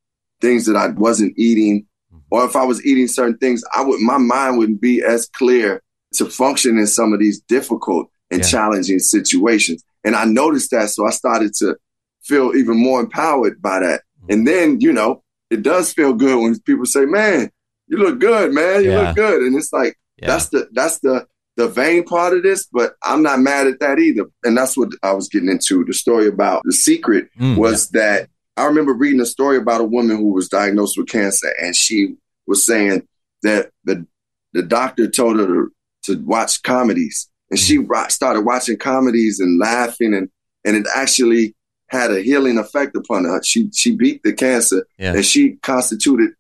things 0.42 0.66
that 0.66 0.76
I 0.76 0.88
wasn't 0.88 1.38
eating, 1.38 1.86
mm-hmm. 2.14 2.20
or 2.32 2.46
if 2.46 2.56
I 2.56 2.64
was 2.64 2.86
eating 2.86 3.08
certain 3.08 3.38
things, 3.38 3.64
I 3.74 3.84
would 3.84 4.00
my 4.00 4.18
mind 4.18 4.58
wouldn't 4.58 4.82
be 4.82 5.04
as 5.04 5.28
clear 5.28 5.82
to 6.14 6.26
function 6.26 6.78
in 6.78 6.88
some 6.88 7.14
of 7.14 7.20
these 7.20 7.42
difficult 7.42 8.10
and 8.32 8.42
yeah. 8.42 8.48
challenging 8.48 9.00
situations. 9.00 9.84
And 10.04 10.16
I 10.16 10.26
noticed 10.26 10.72
that, 10.72 10.90
so 10.90 11.06
I 11.06 11.12
started 11.12 11.54
to 11.56 11.76
feel 12.24 12.56
even 12.56 12.78
more 12.78 13.00
empowered 13.00 13.62
by 13.62 13.80
that. 13.80 14.02
Mm-hmm. 14.02 14.32
And 14.32 14.48
then, 14.48 14.82
you 14.82 14.94
know, 14.94 15.24
it 15.50 15.64
does 15.64 15.94
feel 15.94 16.14
good 16.14 16.42
when 16.42 16.60
people 16.62 16.86
say, 16.86 17.06
"Man, 17.06 17.52
you 17.88 17.98
look 17.98 18.20
good, 18.20 18.54
man. 18.54 18.84
You 18.84 18.92
yeah. 18.92 19.08
look 19.08 19.16
good. 19.16 19.42
And 19.42 19.56
it's 19.56 19.74
like, 19.74 19.98
yeah. 20.18 20.28
that's 20.28 20.50
the, 20.50 20.68
that's 20.72 21.00
the, 21.00 21.28
the 21.58 21.68
vain 21.68 22.04
part 22.04 22.34
of 22.34 22.44
this, 22.44 22.68
but 22.72 22.94
I'm 23.04 23.24
not 23.24 23.40
mad 23.40 23.68
at 23.68 23.80
that 23.80 24.00
either. 24.00 24.26
And 24.44 24.56
that's 24.56 24.78
what 24.78 24.90
I 25.02 25.14
was 25.14 25.28
getting 25.28 25.50
into. 25.50 25.84
The 25.84 25.94
story 25.94 26.28
about 26.28 26.62
the 26.64 26.72
secret 26.72 27.30
mm, 27.40 27.58
was 27.58 27.90
yeah. 27.94 28.00
that 28.00 28.30
I 28.58 28.66
remember 28.66 28.94
reading 28.94 29.22
a 29.22 29.26
story 29.26 29.58
about 29.58 29.82
a 29.82 29.86
woman 29.86 30.18
who 30.18 30.34
was 30.34 30.50
diagnosed 30.50 30.98
with 30.98 31.08
cancer, 31.08 31.54
and 31.62 31.76
she 31.76 32.16
was 32.48 32.66
saying 32.66 33.08
that 33.44 33.72
the 33.84 34.06
the 34.54 34.64
doctor 34.64 35.08
told 35.08 35.40
her 35.40 35.46
to, 35.46 35.72
to 36.04 36.24
watch 36.24 36.64
comedies, 36.64 37.30
and 37.52 37.60
she 37.60 37.78
mm. 37.78 38.12
started 38.12 38.42
watching 38.42 38.78
comedies 38.78 39.40
and 39.40 39.60
laughing, 39.60 40.14
and 40.14 40.30
and 40.66 40.76
it 40.76 40.88
actually 40.96 41.56
had 41.90 42.12
a 42.12 42.22
healing 42.22 42.58
effect 42.58 42.96
upon 42.96 43.26
her. 43.26 43.42
She 43.44 43.70
she 43.74 43.96
beat 43.96 44.24
the 44.24 44.34
cancer, 44.34 44.88
yeah. 44.98 45.14
and 45.14 45.24
she 45.24 45.54
constituted 45.58 46.32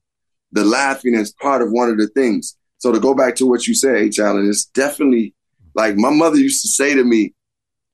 the 0.51 0.63
laughing 0.63 1.13
is 1.13 1.34
part 1.34 1.62
of 1.62 1.72
one 1.72 1.89
of 1.89 1.98
the 1.98 2.08
things. 2.08 2.58
So 2.80 2.92
to 2.92 3.00
go 3.00 3.13
back 3.13 3.36
to 3.38 3.46
what 3.46 3.68
you 3.68 3.74
said, 3.74 3.98
H. 3.98 4.20
Alan, 4.20 4.48
it's 4.48 4.66
definitely 4.66 5.34
like 5.74 5.96
my 5.96 6.10
mother 6.10 6.38
used 6.38 6.62
to 6.62 6.68
say 6.68 6.94
to 6.94 7.04
me, 7.04 7.34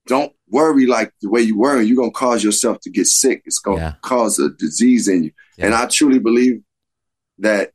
don't 0.08 0.34
worry 0.50 0.86
like 0.86 1.14
the 1.22 1.30
way 1.30 1.42
you 1.42 1.58
were, 1.58 1.78
and 1.78 1.88
you're 1.88 1.98
gonna 1.98 2.12
cause 2.12 2.44
yourself 2.44 2.80
to 2.82 2.90
get 2.90 3.08
sick. 3.08 3.42
It's 3.46 3.60
gonna 3.60 3.78
yeah. 3.78 3.94
cause 4.02 4.40
a 4.40 4.50
disease 4.50 5.08
in 5.08 5.26
you. 5.26 5.32
Yeah. 5.58 5.68
And 5.68 5.76
I 5.76 5.86
truly 5.88 6.20
believe 6.20 6.62
that 7.40 7.72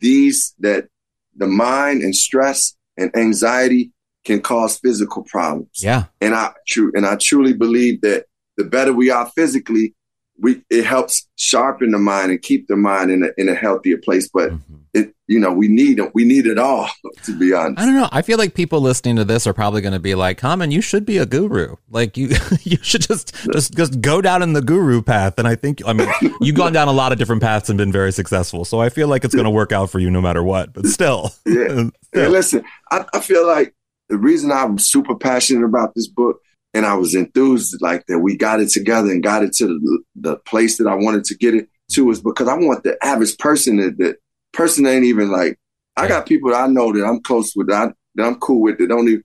these 0.00 0.54
that 0.60 0.88
the 1.34 1.46
mind 1.46 2.02
and 2.02 2.14
stress 2.14 2.76
and 2.96 3.14
anxiety 3.16 3.92
can 4.24 4.40
cause 4.40 4.78
physical 4.78 5.22
problems. 5.24 5.80
Yeah. 5.82 6.04
And 6.20 6.34
I 6.34 6.52
true 6.68 6.92
and 6.94 7.06
I 7.06 7.16
truly 7.16 7.52
believe 7.52 8.00
that 8.02 8.26
the 8.56 8.64
better 8.64 8.92
we 8.92 9.10
are 9.10 9.30
physically, 9.34 9.94
we 10.38 10.62
it 10.70 10.84
helps 10.84 11.26
sharpen 11.36 11.90
the 11.90 11.98
mind 11.98 12.30
and 12.30 12.40
keep 12.42 12.68
the 12.68 12.76
mind 12.76 13.10
in 13.10 13.24
a 13.24 13.28
in 13.38 13.48
a 13.48 13.54
healthier 13.54 13.98
place. 13.98 14.28
But 14.32 14.50
mm-hmm. 14.50 14.76
it 14.92 15.14
you 15.26 15.38
know 15.38 15.52
we 15.52 15.68
need 15.68 15.98
it 15.98 16.14
we 16.14 16.24
need 16.24 16.46
it 16.46 16.58
all 16.58 16.88
to 17.24 17.38
be 17.38 17.52
honest. 17.52 17.80
I 17.80 17.86
don't 17.86 17.94
know. 17.94 18.08
I 18.12 18.22
feel 18.22 18.38
like 18.38 18.54
people 18.54 18.80
listening 18.80 19.16
to 19.16 19.24
this 19.24 19.46
are 19.46 19.52
probably 19.52 19.80
going 19.80 19.94
to 19.94 20.00
be 20.00 20.14
like, 20.14 20.38
"Common, 20.38 20.70
you 20.70 20.80
should 20.80 21.06
be 21.06 21.18
a 21.18 21.26
guru. 21.26 21.76
Like 21.90 22.16
you 22.16 22.28
you 22.62 22.78
should 22.82 23.02
just 23.02 23.34
just 23.52 23.74
just 23.74 24.00
go 24.00 24.20
down 24.20 24.42
in 24.42 24.52
the 24.52 24.62
guru 24.62 25.02
path." 25.02 25.38
And 25.38 25.48
I 25.48 25.54
think 25.54 25.80
I 25.86 25.92
mean 25.92 26.08
you've 26.40 26.56
gone 26.56 26.72
down 26.72 26.88
a 26.88 26.92
lot 26.92 27.12
of 27.12 27.18
different 27.18 27.42
paths 27.42 27.68
and 27.68 27.78
been 27.78 27.92
very 27.92 28.12
successful. 28.12 28.64
So 28.64 28.80
I 28.80 28.88
feel 28.88 29.08
like 29.08 29.24
it's 29.24 29.34
going 29.34 29.44
to 29.44 29.50
work 29.50 29.72
out 29.72 29.90
for 29.90 29.98
you 29.98 30.10
no 30.10 30.20
matter 30.20 30.42
what. 30.42 30.72
But 30.72 30.86
still, 30.86 31.32
yeah. 31.46 31.68
still. 31.68 31.90
Hey, 32.12 32.28
listen, 32.28 32.64
I, 32.90 33.04
I 33.12 33.20
feel 33.20 33.46
like 33.46 33.74
the 34.08 34.18
reason 34.18 34.52
I'm 34.52 34.78
super 34.78 35.14
passionate 35.14 35.64
about 35.64 35.94
this 35.94 36.06
book 36.06 36.40
and 36.74 36.84
I 36.84 36.94
was 36.94 37.14
enthused 37.14 37.80
like 37.80 38.04
that 38.06 38.18
we 38.18 38.36
got 38.36 38.60
it 38.60 38.68
together 38.68 39.10
and 39.10 39.22
got 39.22 39.42
it 39.42 39.52
to 39.54 39.66
the, 39.66 40.02
the 40.16 40.36
place 40.36 40.78
that 40.78 40.86
I 40.86 40.94
wanted 40.94 41.24
to 41.24 41.36
get 41.36 41.54
it 41.54 41.68
to 41.92 42.10
is 42.10 42.20
because 42.20 42.48
I 42.48 42.54
want 42.54 42.84
the 42.84 42.96
average 43.02 43.36
person 43.38 43.76
that 43.76 43.96
the 43.98 44.16
person 44.52 44.86
ain't 44.86 45.04
even 45.04 45.30
like 45.30 45.58
I 45.96 46.08
got 46.08 46.26
people 46.26 46.50
that 46.50 46.62
I 46.62 46.66
know 46.66 46.92
that 46.92 47.04
I'm 47.04 47.22
close 47.22 47.54
with 47.56 47.68
that, 47.68 47.88
I, 47.88 47.92
that 48.16 48.26
I'm 48.26 48.38
cool 48.40 48.60
with 48.60 48.78
that 48.78 48.88
don't 48.88 49.08
even 49.08 49.22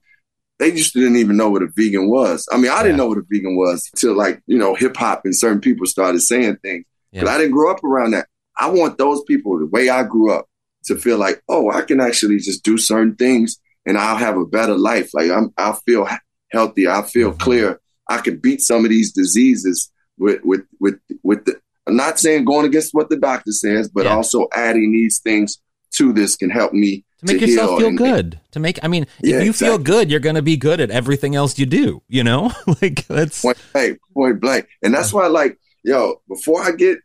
they 0.58 0.70
just 0.70 0.94
didn't 0.94 1.16
even 1.16 1.36
know 1.36 1.50
what 1.50 1.62
a 1.62 1.68
vegan 1.74 2.08
was. 2.08 2.46
I 2.52 2.56
mean, 2.56 2.70
I 2.70 2.82
didn't 2.84 2.96
know 2.96 3.08
what 3.08 3.18
a 3.18 3.24
vegan 3.28 3.56
was 3.56 3.90
until 3.94 4.16
like, 4.16 4.40
you 4.46 4.56
know, 4.56 4.76
hip 4.76 4.96
hop 4.96 5.22
and 5.24 5.36
certain 5.36 5.60
people 5.60 5.86
started 5.86 6.20
saying 6.20 6.58
things. 6.62 6.84
Yeah. 7.10 7.22
But 7.22 7.30
I 7.30 7.38
didn't 7.38 7.52
grow 7.52 7.72
up 7.72 7.82
around 7.82 8.12
that. 8.12 8.28
I 8.56 8.70
want 8.70 8.96
those 8.96 9.24
people, 9.24 9.58
the 9.58 9.66
way 9.66 9.88
I 9.88 10.04
grew 10.04 10.32
up, 10.32 10.46
to 10.84 10.96
feel 10.96 11.18
like, 11.18 11.42
oh, 11.48 11.70
I 11.70 11.82
can 11.82 12.00
actually 12.00 12.38
just 12.38 12.62
do 12.64 12.78
certain 12.78 13.16
things 13.16 13.58
and 13.86 13.98
I'll 13.98 14.16
have 14.16 14.36
a 14.36 14.46
better 14.46 14.76
life. 14.76 15.10
Like 15.14 15.30
I'm, 15.30 15.52
I'll 15.56 15.80
feel 15.86 16.06
healthy. 16.52 16.86
I 16.86 17.02
feel 17.02 17.30
mm-hmm. 17.30 17.38
clear. 17.38 17.80
I 18.08 18.18
can 18.18 18.38
beat 18.38 18.60
some 18.60 18.84
of 18.84 18.90
these 18.90 19.12
diseases 19.12 19.90
with 20.18 20.40
with 20.44 20.62
with 20.80 20.98
with 21.22 21.44
the. 21.44 21.60
I'm 21.86 21.96
not 21.96 22.20
saying 22.20 22.44
going 22.44 22.66
against 22.66 22.94
what 22.94 23.10
the 23.10 23.16
doctor 23.16 23.50
says, 23.50 23.88
but 23.88 24.04
yeah. 24.04 24.14
also 24.14 24.46
adding 24.54 24.92
these 24.92 25.18
things 25.18 25.58
to 25.94 26.12
this 26.12 26.36
can 26.36 26.48
help 26.48 26.72
me 26.72 27.04
to 27.18 27.26
make 27.26 27.40
to 27.40 27.46
yourself 27.46 27.78
feel 27.78 27.88
and, 27.88 27.98
good. 27.98 28.40
To 28.52 28.60
make, 28.60 28.78
I 28.82 28.88
mean, 28.88 29.06
yeah, 29.20 29.36
if 29.36 29.44
you 29.44 29.50
exactly. 29.50 29.68
feel 29.68 29.78
good, 29.78 30.10
you're 30.10 30.20
going 30.20 30.36
to 30.36 30.42
be 30.42 30.56
good 30.56 30.80
at 30.80 30.90
everything 30.90 31.34
else 31.34 31.58
you 31.58 31.66
do. 31.66 32.02
You 32.08 32.24
know, 32.24 32.52
like 32.82 33.06
that's 33.06 33.42
point 33.42 33.58
blank, 33.72 33.98
point 34.14 34.40
blank, 34.40 34.68
and 34.82 34.94
that's 34.94 35.12
why, 35.12 35.26
like, 35.26 35.58
yo, 35.84 36.22
before 36.28 36.62
I 36.62 36.70
get 36.72 36.98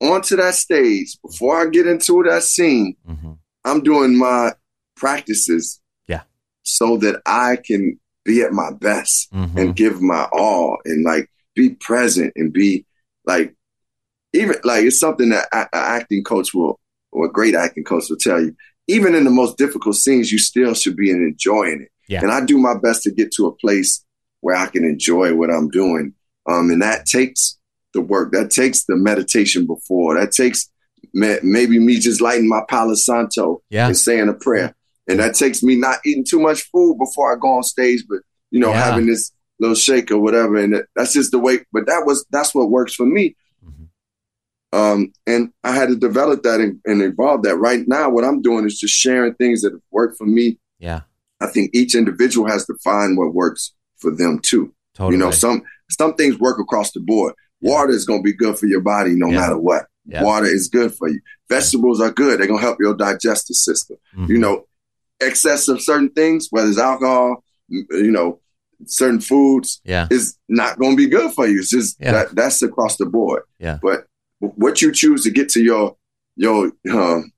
onto 0.00 0.36
that 0.36 0.54
stage, 0.54 1.16
before 1.22 1.60
I 1.60 1.68
get 1.68 1.86
into 1.86 2.22
that 2.28 2.42
scene, 2.42 2.96
mm-hmm. 3.08 3.32
I'm 3.64 3.82
doing 3.82 4.16
my 4.16 4.54
practices, 4.96 5.80
yeah, 6.08 6.22
so 6.62 6.96
that 6.98 7.20
I 7.26 7.58
can 7.64 7.99
be 8.24 8.42
at 8.42 8.52
my 8.52 8.70
best 8.72 9.32
mm-hmm. 9.32 9.56
and 9.58 9.76
give 9.76 10.00
my 10.00 10.28
all 10.32 10.78
and 10.84 11.04
like 11.04 11.30
be 11.54 11.70
present 11.70 12.32
and 12.36 12.52
be 12.52 12.84
like 13.24 13.54
even 14.32 14.56
like 14.64 14.84
it's 14.84 15.00
something 15.00 15.30
that 15.30 15.48
an 15.52 15.66
acting 15.72 16.22
coach 16.22 16.54
will 16.54 16.78
or 17.12 17.26
a 17.26 17.32
great 17.32 17.54
acting 17.54 17.84
coach 17.84 18.04
will 18.08 18.16
tell 18.16 18.40
you 18.40 18.54
even 18.86 19.14
in 19.14 19.24
the 19.24 19.30
most 19.30 19.56
difficult 19.56 19.96
scenes 19.96 20.30
you 20.30 20.38
still 20.38 20.74
should 20.74 20.96
be 20.96 21.10
enjoying 21.10 21.82
it 21.82 21.90
yeah. 22.08 22.20
and 22.20 22.30
i 22.30 22.44
do 22.44 22.58
my 22.58 22.74
best 22.76 23.02
to 23.02 23.10
get 23.10 23.32
to 23.32 23.46
a 23.46 23.54
place 23.56 24.04
where 24.40 24.56
i 24.56 24.66
can 24.66 24.84
enjoy 24.84 25.34
what 25.34 25.50
i'm 25.50 25.68
doing 25.68 26.12
um, 26.46 26.70
and 26.70 26.82
that 26.82 27.06
takes 27.06 27.58
the 27.94 28.00
work 28.00 28.32
that 28.32 28.50
takes 28.50 28.84
the 28.84 28.96
meditation 28.96 29.66
before 29.66 30.18
that 30.18 30.32
takes 30.32 30.70
maybe 31.12 31.78
me 31.78 31.98
just 31.98 32.20
lighting 32.20 32.48
my 32.48 32.60
palo 32.68 32.94
santo 32.94 33.62
yeah. 33.70 33.86
and 33.86 33.96
saying 33.96 34.28
a 34.28 34.34
prayer 34.34 34.74
and 35.10 35.20
that 35.20 35.34
takes 35.34 35.62
me 35.62 35.76
not 35.76 35.98
eating 36.04 36.24
too 36.28 36.40
much 36.40 36.62
food 36.70 36.98
before 36.98 37.32
I 37.32 37.38
go 37.38 37.48
on 37.56 37.62
stage, 37.62 38.04
but 38.08 38.20
you 38.50 38.60
know, 38.60 38.70
yeah. 38.70 38.84
having 38.84 39.06
this 39.06 39.32
little 39.58 39.76
shake 39.76 40.10
or 40.10 40.18
whatever. 40.18 40.56
And 40.56 40.82
that's 40.96 41.12
just 41.12 41.30
the 41.32 41.38
way, 41.38 41.58
but 41.72 41.86
that 41.86 42.04
was, 42.06 42.24
that's 42.30 42.54
what 42.54 42.70
works 42.70 42.94
for 42.94 43.06
me. 43.06 43.36
Mm-hmm. 43.64 44.78
Um, 44.78 45.12
and 45.26 45.52
I 45.64 45.74
had 45.74 45.88
to 45.88 45.96
develop 45.96 46.42
that 46.44 46.60
and, 46.60 46.80
and 46.84 47.02
evolve 47.02 47.42
that. 47.42 47.56
Right 47.56 47.86
now, 47.86 48.10
what 48.10 48.24
I'm 48.24 48.40
doing 48.42 48.64
is 48.66 48.78
just 48.78 48.94
sharing 48.94 49.34
things 49.34 49.62
that 49.62 49.72
have 49.72 49.82
worked 49.90 50.16
for 50.16 50.26
me. 50.26 50.58
Yeah. 50.78 51.02
I 51.40 51.46
think 51.46 51.70
each 51.74 51.94
individual 51.94 52.48
has 52.48 52.66
to 52.66 52.74
find 52.82 53.16
what 53.16 53.34
works 53.34 53.72
for 53.98 54.10
them 54.10 54.38
too. 54.40 54.74
Totally. 54.94 55.14
You 55.14 55.18
know, 55.18 55.30
some 55.30 55.62
some 55.90 56.14
things 56.14 56.38
work 56.38 56.58
across 56.60 56.92
the 56.92 57.00
board. 57.00 57.34
Water 57.60 57.90
is 57.92 58.04
going 58.04 58.20
to 58.20 58.24
be 58.24 58.32
good 58.32 58.58
for 58.58 58.66
your 58.66 58.80
body 58.80 59.14
no 59.14 59.28
Yeah. 59.28 59.40
matter 59.40 59.58
what. 59.58 59.86
Yeah. 60.06 60.22
Water 60.22 60.46
is 60.46 60.68
good 60.68 60.94
for 60.94 61.08
you. 61.08 61.20
Vegetables 61.48 62.00
are 62.00 62.10
good. 62.10 62.38
They're 62.40 62.46
going 62.46 62.60
to 62.60 62.64
help 62.64 62.78
your 62.80 62.94
digestive 62.96 63.56
system. 63.56 63.96
Mhm. 64.16 64.28
You 64.28 64.38
know, 64.38 64.64
excess 65.20 65.68
of 65.68 65.80
certain 65.82 66.10
things, 66.10 66.48
whether 66.50 66.68
it's 66.68 66.78
alcohol, 66.78 67.44
you 67.68 68.10
know, 68.10 68.40
certain 68.86 69.20
foods, 69.20 69.80
Yeah. 69.84 70.08
is 70.10 70.36
not 70.48 70.78
going 70.78 70.92
to 70.92 70.96
be 70.96 71.08
good 71.08 71.32
for 71.32 71.46
you. 71.46 71.58
It's 71.60 71.70
just 71.70 71.96
Yeah. 72.00 72.12
that 72.12 72.34
that's 72.34 72.62
across 72.62 72.96
the 72.96 73.06
board. 73.06 73.42
Yeah. 73.58 73.78
But 73.82 74.06
what 74.38 74.80
you 74.80 74.90
choose 74.92 75.24
to 75.24 75.30
get 75.30 75.48
to 75.50 75.62
your 75.62 75.96
your 76.36 76.72
um, 76.90 77.32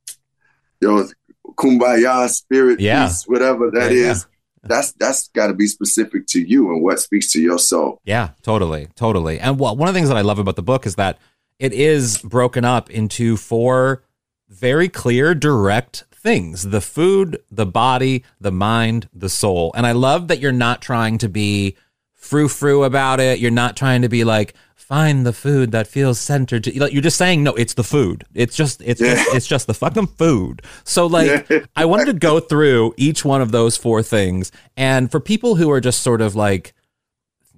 your 0.81 1.09
kumbaya 1.57 2.29
spirit, 2.29 2.81
Yeah. 2.81 3.07
peace, 3.09 3.25
whatever 3.27 3.71
that 3.73 3.93
Yeah, 3.93 4.13
is, 4.13 4.27
that's 4.63 4.93
that's 4.93 5.29
got 5.29 5.49
to 5.49 5.55
be 5.55 5.67
specific 5.67 6.27
to 6.29 6.41
you 6.41 6.71
and 6.73 6.83
what 6.83 7.01
speaks 7.01 7.33
to 7.33 7.41
your 7.41 7.59
soul. 7.59 8.01
Yeah, 8.05 8.31
totally, 8.43 8.89
totally. 8.95 9.41
And 9.41 9.59
well, 9.59 9.77
one 9.77 9.89
of 9.89 9.95
the 9.95 9.99
things 9.99 10.09
that 10.09 10.17
I 10.17 10.23
love 10.23 10.39
about 10.39 10.57
the 10.57 10.63
book 10.63 10.87
is 10.87 10.95
that 10.95 11.19
it 11.59 11.73
is 11.73 12.19
broken 12.19 12.65
up 12.65 12.91
into 12.91 13.37
four 13.37 14.05
very 14.49 14.89
clear, 14.89 15.35
direct 15.35 16.05
things: 16.23 16.69
the 16.71 16.81
food, 16.81 17.43
the 17.51 17.67
body, 17.67 18.25
the 18.41 18.53
mind, 18.53 19.09
the 19.15 19.29
soul. 19.29 19.73
And 19.75 19.87
I 19.87 19.93
love 19.93 20.29
that 20.29 20.39
you're 20.41 20.53
not 20.53 20.81
trying 20.83 21.19
to 21.19 21.29
be 21.29 21.77
frou 22.15 22.49
frou 22.49 22.85
about 22.85 23.21
it. 23.21 23.39
You're 23.41 23.51
not 23.51 23.77
trying 23.77 24.03
to 24.03 24.09
be 24.09 24.25
like 24.25 24.55
find 24.77 25.25
the 25.25 25.33
food 25.33 25.73
that 25.73 25.87
feels 25.87 26.21
centered 26.21 26.65
to 26.65 26.79
like, 26.79 26.93
you're 26.93 27.01
just 27.01 27.17
saying 27.17 27.43
no 27.43 27.55
it's 27.55 27.75
the 27.75 27.85
food 27.85 28.25
it's 28.35 28.55
just 28.55 28.83
it's 28.85 29.01
Yeah. 29.01 29.15
just 29.15 29.35
it's 29.37 29.47
just 29.47 29.67
the 29.67 29.73
fucking 29.73 30.09
food 30.09 30.61
so 30.85 31.07
like 31.07 31.47
Yeah. 31.51 31.61
i 31.77 31.85
wanted 31.87 32.07
to 32.07 32.13
go 32.15 32.41
through 32.41 32.93
each 32.99 33.25
one 33.25 33.41
of 33.41 33.53
those 33.53 33.77
four 33.77 34.03
things 34.03 34.53
and 34.77 35.11
for 35.11 35.19
people 35.21 35.55
who 35.55 35.71
are 35.71 35.81
just 35.81 36.03
sort 36.03 36.21
of 36.21 36.35
like 36.35 36.75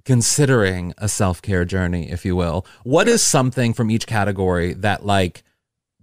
considering 0.05 0.93
a 0.99 1.09
self-care 1.09 1.65
journey 1.65 2.11
if 2.11 2.25
you 2.25 2.37
will 2.37 2.67
what 2.85 3.09
is 3.09 3.23
something 3.23 3.73
from 3.73 3.91
each 3.91 4.07
category 4.07 4.75
that 4.75 5.05
like 5.05 5.43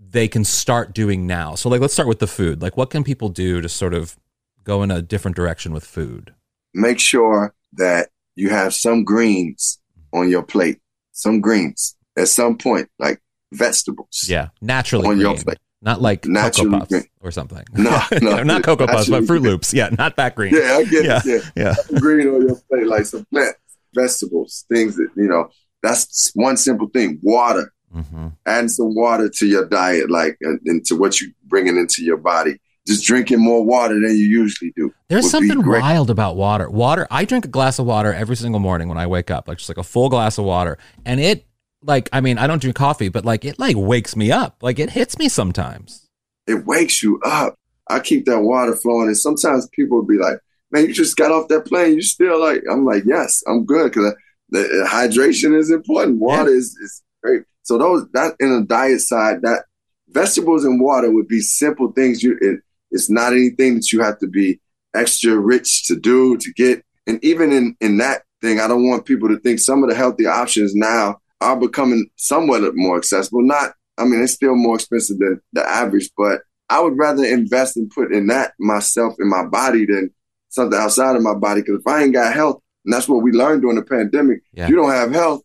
they 0.10 0.27
can 0.27 0.43
start 0.43 0.93
doing 0.93 1.27
now 1.27 1.55
so 1.55 1.70
like 1.70 1.79
let's 1.81 1.93
start 1.93 2.08
with 2.08 2.20
the 2.20 2.27
food 2.27 2.62
like 2.62 2.75
what 2.75 2.89
can 2.89 3.03
people 3.03 3.29
do 3.29 3.62
to 3.62 3.70
sort 3.70 3.93
of 3.93 4.17
go 4.63 4.84
in 4.84 4.91
a 4.91 5.01
different 5.01 5.36
direction 5.36 5.72
with 5.74 5.84
food 5.86 6.34
Make 6.74 7.00
sure 7.00 7.53
that 7.74 8.10
you 8.36 8.50
have 8.50 8.74
some 8.74 9.03
greens 9.03 9.79
on 10.13 10.29
your 10.29 10.41
plate, 10.43 10.79
some 11.12 11.41
greens 11.41 11.98
at 12.17 12.29
some 12.29 12.58
point, 12.58 12.89
like 12.98 13.22
vegetables. 13.53 14.25
yeah 14.27 14.50
naturally 14.62 15.08
On 15.08 15.20
your 15.20 15.36
plate. 15.38 15.58
not 15.81 16.01
like 16.01 16.25
Naturally 16.25 16.70
cocoa 16.72 16.79
puffs 16.79 16.89
green. 16.91 17.03
or 17.22 17.31
something 17.31 17.63
No, 17.74 18.01
no. 18.22 18.43
not 18.43 18.63
cocoa 18.63 18.88
puffs 18.88 19.10
but 19.10 19.25
fruit 19.25 19.39
green. 19.41 19.51
loops 19.51 19.74
yeah 19.74 19.89
not 19.98 20.15
that 20.17 20.36
green 20.36 20.53
Yeah, 20.55 20.77
I 20.77 20.84
get 20.86 21.05
Yeah. 21.05 21.22
it. 21.25 21.43
Yeah. 21.55 21.75
yeah 21.91 22.00
green 22.00 22.27
on 22.29 22.48
your 22.48 22.55
plate, 22.70 22.88
like 22.88 23.05
some 23.05 23.25
plants, 23.31 23.58
vegetables, 23.93 24.65
things 24.70 24.96
that, 24.96 25.10
you 25.17 25.27
know, 25.27 25.50
that's 25.84 26.31
one 26.36 26.55
simple 26.58 26.88
thing. 26.89 27.20
Water. 27.22 27.74
Hmm 27.91 28.27
Adding 28.45 28.69
some 28.69 28.95
water 28.95 29.29
to 29.29 29.45
your 29.45 29.65
diet, 29.67 30.10
like, 30.10 30.38
and, 30.41 30.60
and 30.65 30.86
what 31.00 31.19
you 31.21 31.31
bringing 31.45 31.77
into 31.77 32.03
your 32.03 32.17
body. 32.17 32.60
Just 32.88 33.05
drinking 33.05 33.39
more 33.39 33.63
water 33.63 33.93
than 33.93 34.17
you 34.17 34.25
usually 34.25 34.74
do. 34.75 34.91
There's 35.07 35.29
something 35.29 35.63
wild 35.63 36.10
about 36.10 36.36
water. 36.36 36.67
Water. 36.67 37.07
I 37.12 37.25
drink 37.25 37.45
a 37.45 37.48
glass 37.48 37.77
of 37.77 37.86
water 37.86 38.12
every 38.12 38.36
single 38.36 38.60
morning 38.60 38.88
when 38.88 38.98
I 38.98 39.05
wake 39.05 39.29
up, 39.29 39.48
like 39.48 39.60
just 39.60 39.69
like 39.69 39.77
a 39.77 39.83
full 39.83 40.10
glass 40.10 40.39
of 40.39 40.45
water, 40.45 40.79
and 41.05 41.19
it 41.19 41.45
like 41.83 42.10
I 42.12 42.21
mean 42.21 42.39
I 42.39 42.48
don't 42.48 42.60
drink 42.60 42.75
coffee, 42.75 43.10
but 43.10 43.24
like 43.24 43.45
it 43.45 43.60
like 43.60 43.75
wakes 43.77 44.15
me 44.15 44.31
up. 44.31 44.63
Like 44.63 44.79
it 44.79 44.89
hits 44.89 45.19
me 45.19 45.29
sometimes. 45.29 46.07
It 46.48 46.65
wakes 46.65 47.03
you 47.03 47.19
up. 47.24 47.55
I 47.88 48.00
keep 48.00 48.25
that 48.25 48.39
water 48.39 48.75
flowing. 48.75 49.07
And 49.07 49.17
sometimes 49.17 49.67
people 49.74 49.98
will 49.98 50.05
be 50.05 50.17
like, 50.17 50.39
man, 50.71 50.88
you 50.88 50.93
just 50.93 51.17
got 51.17 51.31
off 51.31 51.50
that 51.50 51.65
plane. 51.65 51.95
You 51.95 52.01
still 52.01 52.39
like, 52.39 52.63
I'm 52.71 52.86
like, 52.86 53.03
yes, 53.05 53.43
I'm 53.48 53.65
good. 53.65 53.93
Cause 53.93 54.13
the 54.50 54.88
hydration 54.89 55.57
is 55.57 55.71
important. 55.71 56.19
Water 56.19 56.50
is, 56.50 56.75
is 56.77 57.01
great. 57.24 57.43
So 57.63 57.77
those, 57.77 58.06
that 58.13 58.36
in 58.39 58.51
a 58.51 58.62
diet 58.63 59.01
side, 59.01 59.41
that 59.44 59.65
vegetables 60.10 60.65
and 60.65 60.82
water 60.82 61.12
would 61.12 61.27
be 61.27 61.39
simple 61.39 61.91
things. 61.91 62.24
You, 62.24 62.38
it, 62.41 62.60
it's 62.91 63.10
not 63.10 63.34
anything 63.34 63.75
that 63.75 63.91
you 63.91 64.01
have 64.01 64.20
to 64.20 64.27
be 64.27 64.60
extra 64.94 65.38
rich 65.38 65.86
to 65.88 65.96
do 65.96 66.38
to 66.38 66.53
get. 66.53 66.84
And 67.08 67.24
even 67.24 67.51
in, 67.51 67.75
in 67.80 67.98
that 67.98 68.24
thing, 68.41 68.60
I 68.60 68.68
don't 68.68 68.88
want 68.88 69.05
people 69.05 69.29
to 69.29 69.40
think 69.40 69.59
some 69.59 69.83
of 69.83 69.90
the 69.90 69.96
healthy 69.96 70.25
options 70.25 70.75
now 70.75 71.18
are 71.40 71.55
becoming 71.55 72.09
somewhat 72.18 72.62
more 72.75 72.98
accessible. 72.98 73.42
Not, 73.42 73.74
I 73.98 74.03
mean, 74.05 74.22
it's 74.22 74.33
still 74.33 74.55
more 74.55 74.75
expensive 74.75 75.20
than 75.20 75.42
the 75.53 75.68
average, 75.68 76.09
but 76.18 76.42
I 76.70 76.79
would 76.81 76.98
rather 76.98 77.24
invest 77.24 77.77
and 77.77 77.90
put 77.90 78.14
in 78.14 78.27
that 78.27 78.53
myself 78.59 79.16
in 79.20 79.29
my 79.29 79.46
body 79.46 79.85
than 79.85 80.12
something 80.50 80.79
outside 80.79 81.16
of 81.16 81.22
my 81.22 81.33
body. 81.33 81.62
Because 81.62 81.79
if 81.81 81.88
I 81.88 82.03
ain't 82.03 82.14
got 82.14 82.33
health, 82.33 82.62
and 82.85 82.94
that's 82.94 83.07
what 83.09 83.24
we 83.24 83.31
learned 83.31 83.62
during 83.62 83.77
the 83.77 83.83
pandemic, 83.83 84.42
Yeah. 84.53 84.68
you 84.68 84.75
don't 84.75 84.92
have 84.92 85.12
health, 85.12 85.42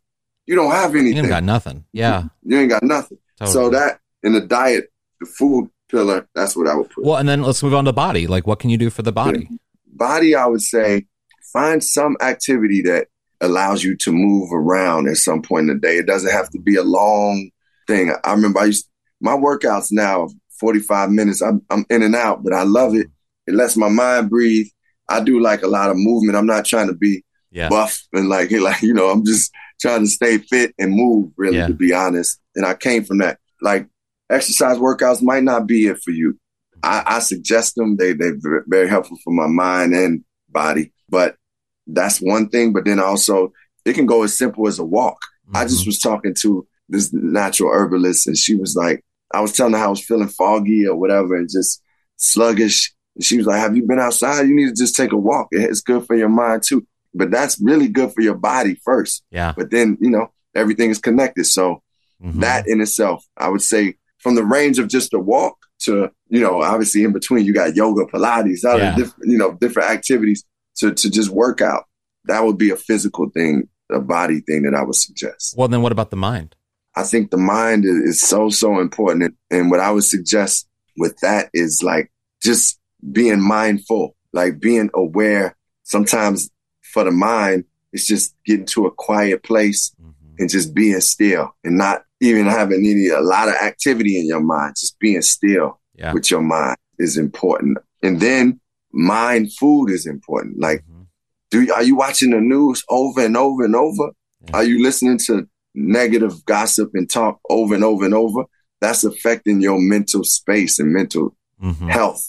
you 0.47 0.55
don't 0.55 0.71
have 0.71 0.95
anything. 0.95 1.25
You 1.25 1.29
got 1.29 1.45
nothing. 1.45 1.85
Yeah. 1.93 2.25
You 2.43 2.59
ain't 2.59 2.71
got 2.71 2.83
nothing. 2.83 3.19
Totally. 3.39 3.53
So 3.53 3.71
that 3.71 4.01
in 4.23 4.33
the 4.33 4.41
diet, 4.41 4.93
the 5.21 5.27
food 5.27 5.69
pillar, 5.91 6.29
that's 6.35 6.57
what 6.57 6.67
I 6.69 6.75
would 6.75 6.91
put. 6.91 7.05
well, 7.05 7.17
and 7.17 7.29
then 7.29 7.43
let's 7.43 7.63
move 7.63 7.75
on 7.75 7.85
to 7.85 7.93
body. 7.93 8.27
Like, 8.27 8.47
what 8.47 8.59
can 8.59 8.71
you 8.71 8.79
do 8.79 8.91
for 8.91 9.03
the 9.03 9.13
body? 9.13 9.49
body, 9.87 10.35
I 10.35 10.47
would 10.47 10.61
say 10.63 11.07
find 11.53 11.83
some 11.83 12.17
activity 12.21 12.83
that 12.83 13.09
allows 13.41 13.83
you 13.85 13.97
to 13.97 14.13
move 14.13 14.51
around 14.53 15.09
at 15.09 15.17
some 15.17 15.43
point 15.43 15.69
in 15.71 15.75
the 15.77 15.81
day. 15.81 15.97
It 15.97 16.07
doesn't 16.07 16.31
have 16.33 16.51
to 16.51 16.61
be 16.61 16.77
a 16.77 16.83
long 16.83 17.51
thing. 17.87 18.13
I 18.25 18.33
remember 18.33 18.61
I 18.61 18.67
used 18.67 18.89
my 19.21 19.33
workouts 19.33 19.89
now 19.91 20.29
45 20.61 21.11
minutes. 21.11 21.41
I'm, 21.43 21.63
I'm 21.71 21.87
in 21.91 22.03
and 22.03 22.15
out, 22.15 22.43
but 22.45 22.53
I 22.53 22.63
love 22.65 22.95
it. 22.95 23.07
It 23.47 23.55
lets 23.55 23.77
my 23.77 23.89
mind 23.89 24.29
breathe. 24.29 24.67
I 25.09 25.21
do 25.21 25.41
like 25.41 25.63
a 25.63 25.69
lot 25.69 25.91
of 25.91 25.97
movement. 25.97 26.37
I'm 26.37 26.47
not 26.47 26.65
trying 26.65 26.89
to 26.89 26.95
be 26.95 27.25
Yeah. 27.53 27.69
buff 27.69 28.03
and 28.13 28.29
like, 28.29 28.51
like, 28.69 28.83
you 28.83 28.93
know, 28.93 29.09
I'm 29.09 29.25
just 29.25 29.53
trying 29.81 30.01
to 30.01 30.07
stay 30.07 30.39
fit 30.39 30.75
and 30.79 30.93
move 30.95 31.31
really, 31.37 31.59
Yeah. 31.59 31.67
to 31.69 31.75
be 31.75 31.93
honest. 31.93 32.41
And 32.55 32.65
I 32.67 32.75
came 32.75 33.05
from 33.05 33.19
that. 33.19 33.39
Like 33.61 33.87
exercise 34.31 34.79
workouts 34.79 35.23
might 35.23 35.43
not 35.43 35.67
be 35.67 35.87
it 35.87 35.99
for 36.03 36.11
you. 36.11 36.39
I, 36.83 37.03
I 37.07 37.19
suggest 37.21 37.75
them. 37.77 37.97
They, 37.97 38.13
they're 38.13 38.37
very 38.67 38.89
helpful 38.89 39.19
for 39.25 39.33
my 39.33 39.47
mind 39.47 39.95
and 39.95 40.25
body, 40.51 40.93
but 41.09 41.37
that's 41.87 42.19
one 42.21 42.49
thing. 42.49 42.73
But 42.73 42.85
then 42.85 43.01
also 43.01 43.53
it 43.85 43.95
can 43.95 44.07
go 44.07 44.23
as 44.23 44.37
simple 44.37 44.67
as 44.69 44.79
a 44.79 44.85
walk. 44.85 45.19
I 45.55 45.61
Mm-hmm. 45.61 45.69
just 45.69 45.87
was 45.87 45.99
talking 46.01 46.35
to 46.43 46.67
this 46.89 47.13
natural 47.13 47.71
herbalist 47.73 48.27
and 48.27 48.37
she 48.37 48.55
was 48.57 48.75
like, 48.77 49.05
I 49.35 49.41
was 49.41 49.53
telling 49.53 49.73
her 49.75 49.79
I 49.79 49.89
was 49.89 50.05
feeling 50.05 50.29
foggy 50.29 50.87
or 50.87 50.97
whatever 50.97 51.35
and 51.37 51.49
just 51.51 51.83
sluggish. 52.17 52.93
And 53.15 53.25
she 53.25 53.37
was 53.39 53.47
like, 53.47 53.59
Have 53.61 53.77
you 53.77 53.85
been 53.85 53.99
outside? 54.01 54.43
You 54.49 54.55
need 54.55 54.69
to 54.69 54.75
just 54.75 54.97
take 54.97 55.13
a 55.13 55.17
walk. 55.17 55.49
It's 55.51 55.81
good 55.81 56.07
for 56.07 56.15
your 56.17 56.29
mind 56.29 56.63
too. 56.67 56.87
But 57.17 57.31
that's 57.31 57.61
really 57.61 57.89
good 57.89 58.13
for 58.13 58.21
your 58.21 58.35
body 58.35 58.81
first. 58.85 59.23
Yeah. 59.31 59.53
But 59.57 59.71
then, 59.71 59.97
you 60.01 60.11
know, 60.11 60.29
everything 60.55 60.91
is 60.91 60.99
connected. 60.99 61.45
So 61.47 61.83
Mhm. 62.23 62.41
that 62.41 62.67
in 62.67 62.81
itself, 62.81 63.25
I 63.37 63.49
would 63.49 63.63
say 63.63 63.95
from 64.19 64.35
the 64.37 64.45
range 64.45 64.79
of 64.79 64.89
just 64.89 65.13
a 65.15 65.19
walk 65.19 65.57
to, 65.81 66.11
you 66.29 66.41
know, 66.41 66.63
obviously 66.63 67.05
in 67.05 67.13
between 67.13 67.45
you 67.45 67.53
got 67.53 67.77
yoga, 67.77 68.05
Pilates, 68.07 68.65
other 68.65 68.85
Yeah. 68.85 68.97
different, 68.97 69.31
you 69.31 69.37
know, 69.39 69.53
different 69.61 69.91
activities 69.91 70.43
to, 70.77 70.93
to 70.95 71.11
just 71.11 71.31
work 71.31 71.61
out. 71.61 71.85
That 72.25 72.45
would 72.45 72.57
be 72.59 72.71
a 72.71 72.77
physical 72.77 73.29
thing, 73.31 73.69
a 73.91 74.01
body 74.01 74.41
thing 74.41 74.63
that 74.63 74.75
I 74.75 74.83
would 74.83 74.95
suggest. 74.97 75.55
Well, 75.57 75.69
then 75.69 75.83
what 75.83 75.93
about 75.93 76.11
the 76.11 76.17
mind? 76.17 76.57
I 76.97 77.03
think 77.03 77.31
the 77.31 77.37
mind 77.37 77.85
is, 77.85 77.95
is 77.97 78.21
so, 78.21 78.49
so 78.49 78.81
important. 78.81 79.23
And, 79.25 79.35
and 79.61 79.71
what 79.71 79.81
I 79.81 79.91
would 79.91 80.05
suggest 80.05 80.67
with 80.97 81.19
that 81.19 81.51
is 81.53 81.83
like 81.83 82.11
just 82.43 82.79
being 83.13 83.41
mindful, 83.43 84.17
like 84.33 84.59
being 84.59 84.89
aware. 84.95 85.55
Sometimes 85.83 86.49
for 86.97 87.05
the 87.05 87.11
mind, 87.11 87.65
it's 87.93 88.07
just 88.07 88.35
getting 88.47 88.65
to 88.65 88.87
a 88.87 88.91
quiet 88.91 89.43
place 89.43 89.93
Mhm. 90.03 90.15
and 90.39 90.49
just 90.49 90.73
being 90.75 90.99
still 91.01 91.55
and 91.63 91.77
not 91.77 92.05
even 92.23 92.47
having 92.47 92.79
any, 92.87 93.09
a 93.09 93.21
lot 93.21 93.49
of 93.49 93.55
activity 93.55 94.19
in 94.19 94.27
your 94.27 94.41
mind. 94.41 94.77
Just 94.81 94.99
being 94.99 95.21
still 95.21 95.79
Yeah. 95.95 96.15
with 96.15 96.31
your 96.31 96.41
mind 96.41 96.79
is 96.99 97.19
important. 97.19 97.77
And 98.03 98.19
then 98.19 98.61
mind 98.93 99.53
food 99.61 99.91
is 99.91 100.07
important. 100.07 100.59
Like, 100.59 100.85
Mhm. 100.91 101.07
do 101.51 101.71
are 101.75 101.83
you 101.83 101.97
watching 101.97 102.31
the 102.31 102.41
news 102.41 102.83
over 102.89 103.21
and 103.21 103.37
over 103.37 103.63
and 103.67 103.77
over? 103.77 104.07
Yeah. 104.41 104.51
Are 104.55 104.65
you 104.65 104.83
listening 104.83 105.19
to 105.27 105.47
negative 105.75 106.47
gossip 106.47 106.93
and 106.95 107.11
talk 107.11 107.41
over 107.51 107.75
and 107.75 107.85
over 107.85 108.07
and 108.07 108.15
over? 108.15 108.45
That's 108.81 109.05
affecting 109.05 109.61
your 109.61 109.79
mental 109.79 110.25
space 110.25 110.79
and 110.79 110.91
mental 110.95 111.37
Mhm. 111.63 111.91
health. 111.91 112.23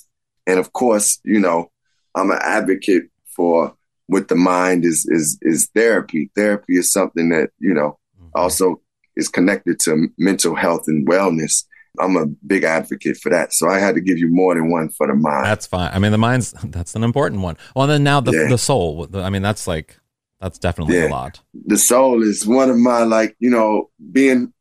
And 0.46 0.60
of 0.60 0.74
course, 0.74 1.20
you 1.24 1.40
know, 1.40 1.72
I'm 2.16 2.32
an 2.32 2.40
advocate 2.42 3.06
for 3.34 3.77
with 4.08 4.28
the 4.28 4.36
mind 4.36 4.86
is 4.86 5.06
is 5.10 5.38
is 5.42 5.70
therapy. 5.76 6.30
Therapy 6.36 6.78
is 6.78 6.92
something 6.92 7.30
that, 7.30 7.50
you 7.60 7.74
know, 7.74 7.98
Mhm. 8.22 8.30
also 8.36 8.82
is 9.16 9.28
connected 9.30 9.80
to 9.82 10.08
mental 10.18 10.56
health 10.56 10.84
and 10.88 11.08
wellness. 11.08 11.64
I'm 12.00 12.16
a 12.16 12.28
big 12.46 12.64
advocate 12.64 13.18
for 13.18 13.30
that. 13.32 13.54
So 13.54 13.68
I 13.68 13.80
had 13.80 13.96
to 13.96 14.02
give 14.02 14.20
you 14.20 14.28
more 14.30 14.54
than 14.54 14.70
one 14.70 14.90
for 14.90 15.08
the 15.08 15.16
mind. 15.16 15.46
That's 15.46 15.66
fine. 15.66 15.90
I 15.92 15.98
mean, 16.00 16.12
the 16.12 16.18
mind's 16.20 16.52
that's 16.66 16.96
an 16.96 17.04
important 17.04 17.42
one. 17.42 17.58
Well, 17.76 17.88
then 17.88 18.04
now 18.04 18.20
the 18.22 18.32
Yeah. 18.34 18.48
the 18.50 18.58
soul. 18.58 19.08
I 19.14 19.30
mean, 19.30 19.42
that's 19.42 19.68
like 19.68 19.98
that's 20.40 20.60
definitely 20.60 21.00
a 21.00 21.10
lot. 21.10 21.42
the 21.66 21.78
soul 21.78 22.22
is 22.22 22.46
one 22.46 22.70
of 22.70 22.78
my 22.78 23.04
like 23.04 23.36
you 23.40 23.50
know 23.50 23.90
being 24.12 24.54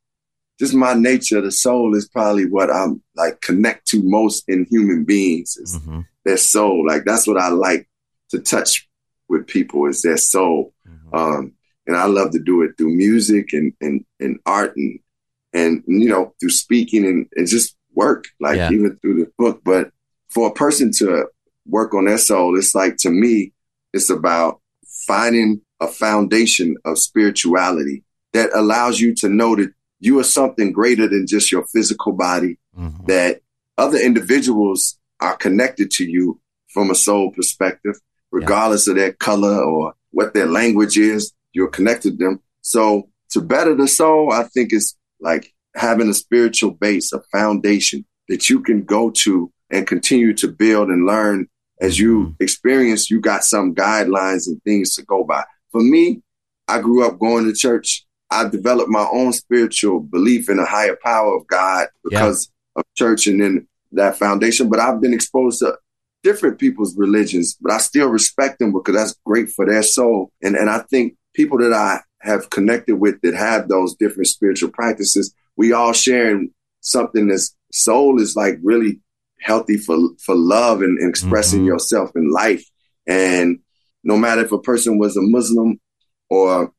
just 0.58 0.72
my 0.72 0.94
nature 0.94 1.42
the 1.42 1.52
soul 1.52 1.94
is 1.94 2.08
probably 2.08 2.46
what 2.46 2.70
i'm 2.70 3.02
like 3.14 3.42
connect 3.42 3.86
to 3.86 4.00
most 4.02 4.42
in 4.48 4.64
human 4.70 5.04
beings 5.04 5.54
is 5.58 5.76
hmm 5.84 6.00
their 6.24 6.38
soul 6.38 6.86
like 6.86 7.04
that's 7.04 7.26
what 7.28 7.36
i 7.36 7.48
like 7.48 7.86
to 8.30 8.38
touch 8.40 8.85
with 9.28 9.46
people 9.46 9.86
is 9.86 10.02
their 10.02 10.16
soul 10.16 10.72
hmm 10.86 11.16
um 11.16 11.52
and 11.88 11.96
I 11.96 12.06
love 12.06 12.32
to 12.32 12.40
do 12.40 12.62
it 12.62 12.72
through 12.76 12.94
music 12.96 13.52
and 13.52 13.72
and, 13.80 14.04
and 14.18 14.38
art 14.44 14.76
and 14.76 14.98
and 15.52 15.82
you 15.86 16.08
know 16.08 16.34
through 16.40 16.50
speaking 16.50 17.06
and, 17.06 17.26
and 17.36 17.46
just 17.46 17.76
work 17.94 18.24
like 18.40 18.56
Yeah. 18.58 18.72
even 18.72 18.96
through 18.98 19.20
the 19.20 19.30
book. 19.38 19.62
But 19.64 19.90
for 20.28 20.48
a 20.48 20.52
person 20.52 20.90
to 20.98 21.26
work 21.64 21.94
on 21.94 22.04
their 22.06 22.18
soul, 22.18 22.58
it's 22.58 22.74
like 22.74 22.96
to 22.98 23.10
me, 23.10 23.52
it's 23.94 24.10
about 24.10 24.60
finding 25.06 25.60
a 25.80 25.86
foundation 25.88 26.76
of 26.84 26.98
spirituality 26.98 28.02
that 28.32 28.50
allows 28.54 29.00
you 29.00 29.14
to 29.14 29.28
know 29.28 29.54
that 29.56 29.70
you 30.00 30.18
are 30.18 30.24
something 30.24 30.72
greater 30.72 31.08
than 31.08 31.26
just 31.26 31.50
your 31.52 31.64
physical 31.68 32.12
body 32.12 32.58
Mhm. 32.78 33.06
that 33.06 33.40
other 33.78 33.98
individuals 33.98 34.98
are 35.20 35.36
connected 35.36 35.90
to 35.92 36.04
you 36.04 36.38
from 36.74 36.90
a 36.90 36.94
soul 36.94 37.30
perspective, 37.30 37.96
regardless 38.36 38.86
of 38.86 38.96
their 38.96 39.12
color 39.14 39.62
or 39.62 39.94
what 40.10 40.34
their 40.34 40.46
language 40.46 40.98
is, 40.98 41.32
you're 41.52 41.68
connected 41.68 42.18
to 42.18 42.24
them. 42.24 42.40
So 42.60 43.08
to 43.30 43.40
better 43.40 43.74
the 43.74 43.88
soul, 43.88 44.30
I 44.30 44.44
think 44.44 44.72
it's 44.72 44.96
like 45.20 45.54
having 45.74 46.08
a 46.10 46.14
spiritual 46.14 46.72
base, 46.72 47.12
a 47.12 47.22
foundation 47.32 48.04
that 48.28 48.50
you 48.50 48.60
can 48.60 48.84
go 48.84 49.10
to 49.10 49.50
and 49.70 49.86
continue 49.86 50.34
to 50.34 50.48
build 50.48 50.88
and 50.88 51.06
learn 51.06 51.48
as 51.80 51.98
you 51.98 52.18
mm-hmm. 52.18 52.42
experience, 52.42 53.10
you 53.10 53.20
got 53.20 53.42
some 53.44 53.74
guidelines 53.74 54.46
and 54.46 54.62
things 54.64 54.94
to 54.94 55.02
go 55.02 55.24
by. 55.24 55.44
For 55.72 55.80
me, 55.80 56.22
I 56.68 56.80
grew 56.80 57.06
up 57.06 57.18
going 57.18 57.46
to 57.46 57.54
church. 57.54 58.04
I 58.30 58.48
developed 58.48 58.90
my 58.90 59.06
own 59.10 59.32
spiritual 59.32 60.00
belief 60.00 60.50
in 60.50 60.58
a 60.58 60.66
higher 60.66 60.98
power 61.02 61.34
of 61.36 61.46
God 61.46 61.88
because 62.04 62.50
of 62.74 62.84
church 62.96 63.26
and 63.26 63.40
then 63.40 63.68
that 63.92 64.18
foundation. 64.18 64.68
But 64.68 64.80
I've 64.80 65.00
been 65.00 65.14
exposed 65.14 65.60
to 65.60 65.78
different 66.26 66.58
people's 66.58 66.96
religions, 66.96 67.56
but 67.60 67.70
I 67.72 67.78
still 67.78 68.08
respect 68.08 68.58
them 68.58 68.72
because 68.72 68.94
that's 68.96 69.14
great 69.24 69.48
for 69.50 69.64
their 69.64 69.84
soul. 69.84 70.32
And 70.42 70.56
and 70.56 70.68
I 70.68 70.80
think 70.90 71.14
people 71.34 71.58
that 71.58 71.72
I 71.72 72.00
have 72.20 72.50
connected 72.50 72.96
with 72.96 73.20
that 73.22 73.34
have 73.34 73.68
those 73.68 73.94
different 73.94 74.26
spiritual 74.26 74.70
practices, 74.70 75.32
we 75.56 75.72
all 75.72 75.92
sharing 75.92 76.50
something 76.80 77.28
that's 77.28 77.54
soul 77.72 78.20
is 78.20 78.34
like 78.34 78.56
really 78.72 78.92
healthy 79.40 79.76
for 79.86 79.96
for 80.24 80.34
love 80.34 80.82
and, 80.82 80.98
and 80.98 81.08
expressing 81.08 81.60
Mhm. 81.62 81.66
yourself 81.72 82.10
in 82.16 82.26
life. 82.44 82.64
And 83.06 83.58
no 84.02 84.16
matter 84.16 84.42
if 84.44 84.50
a 84.52 84.58
person 84.70 84.98
was 84.98 85.16
a 85.16 85.22
Muslim 85.36 85.78
or 86.28 86.72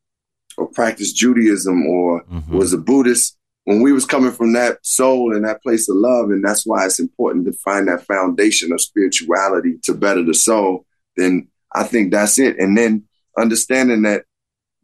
or 0.58 0.68
practiced 0.80 1.16
Judaism 1.16 1.86
or 1.86 2.24
Mhm. 2.24 2.50
was 2.60 2.74
a 2.74 2.78
Buddhist, 2.90 3.37
when 3.68 3.82
we 3.82 3.92
was 3.92 4.06
coming 4.06 4.32
from 4.32 4.54
that 4.54 4.78
soul 4.82 5.36
and 5.36 5.44
that 5.44 5.62
place 5.62 5.90
of 5.90 5.98
love, 5.98 6.30
and 6.30 6.42
that's 6.42 6.66
why 6.66 6.86
it's 6.86 7.02
important 7.02 7.46
to 7.46 7.52
find 7.52 7.90
that 7.90 8.06
foundation 8.06 8.72
of 8.72 8.80
spirituality 8.80 9.78
to 9.84 9.94
better 9.94 10.24
the 10.24 10.34
soul, 10.34 10.86
then 11.18 11.50
I 11.76 11.84
think 11.84 12.14
that's 12.14 12.40
it. 12.40 12.58
And 12.60 12.78
then 12.78 13.04
understanding 13.38 14.04
that 14.04 14.24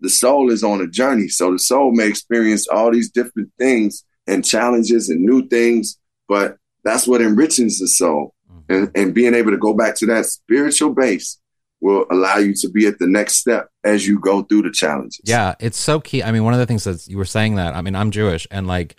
the 0.02 0.10
soul 0.10 0.52
is 0.52 0.66
on 0.66 0.82
a 0.82 0.88
journey. 0.88 1.30
So 1.30 1.54
the 1.54 1.60
soul 1.60 1.94
may 1.94 2.10
experience 2.10 2.68
all 2.68 2.92
these 2.92 3.10
different 3.10 3.54
things 3.58 4.04
and 4.28 4.44
challenges 4.44 5.08
and 5.08 5.22
new 5.22 5.48
things, 5.48 5.98
but 6.28 6.58
that's 6.84 7.08
what 7.08 7.22
enriches 7.22 7.80
the 7.80 7.88
soul. 7.88 8.36
Mm-hmm. 8.52 8.74
And, 8.74 8.92
and 8.96 9.14
being 9.14 9.34
able 9.34 9.52
to 9.52 9.58
go 9.58 9.74
back 9.74 9.96
to 10.00 10.06
that 10.08 10.26
spiritual 10.26 10.94
base 10.94 11.40
will 11.84 12.06
allow 12.10 12.38
you 12.38 12.54
to 12.54 12.70
be 12.70 12.88
at 12.88 12.98
the 12.98 13.06
next 13.06 13.36
step 13.36 13.70
as 13.84 14.08
you 14.08 14.18
go 14.18 14.42
through 14.42 14.62
the 14.62 14.72
challenges. 14.72 15.20
Yeah, 15.26 15.54
it's 15.60 15.78
so 15.78 16.00
key. 16.00 16.24
I 16.24 16.32
mean, 16.32 16.46
one 16.46 16.54
of 16.54 16.60
the 16.60 16.66
things 16.66 16.86
that 16.86 17.06
you 17.08 17.18
were 17.18 17.26
saying 17.26 17.56
that, 17.56 17.76
I 17.76 17.82
mean, 17.82 17.94
I'm 17.94 18.10
Jewish 18.10 18.48
and 18.50 18.68
like, 18.68 18.96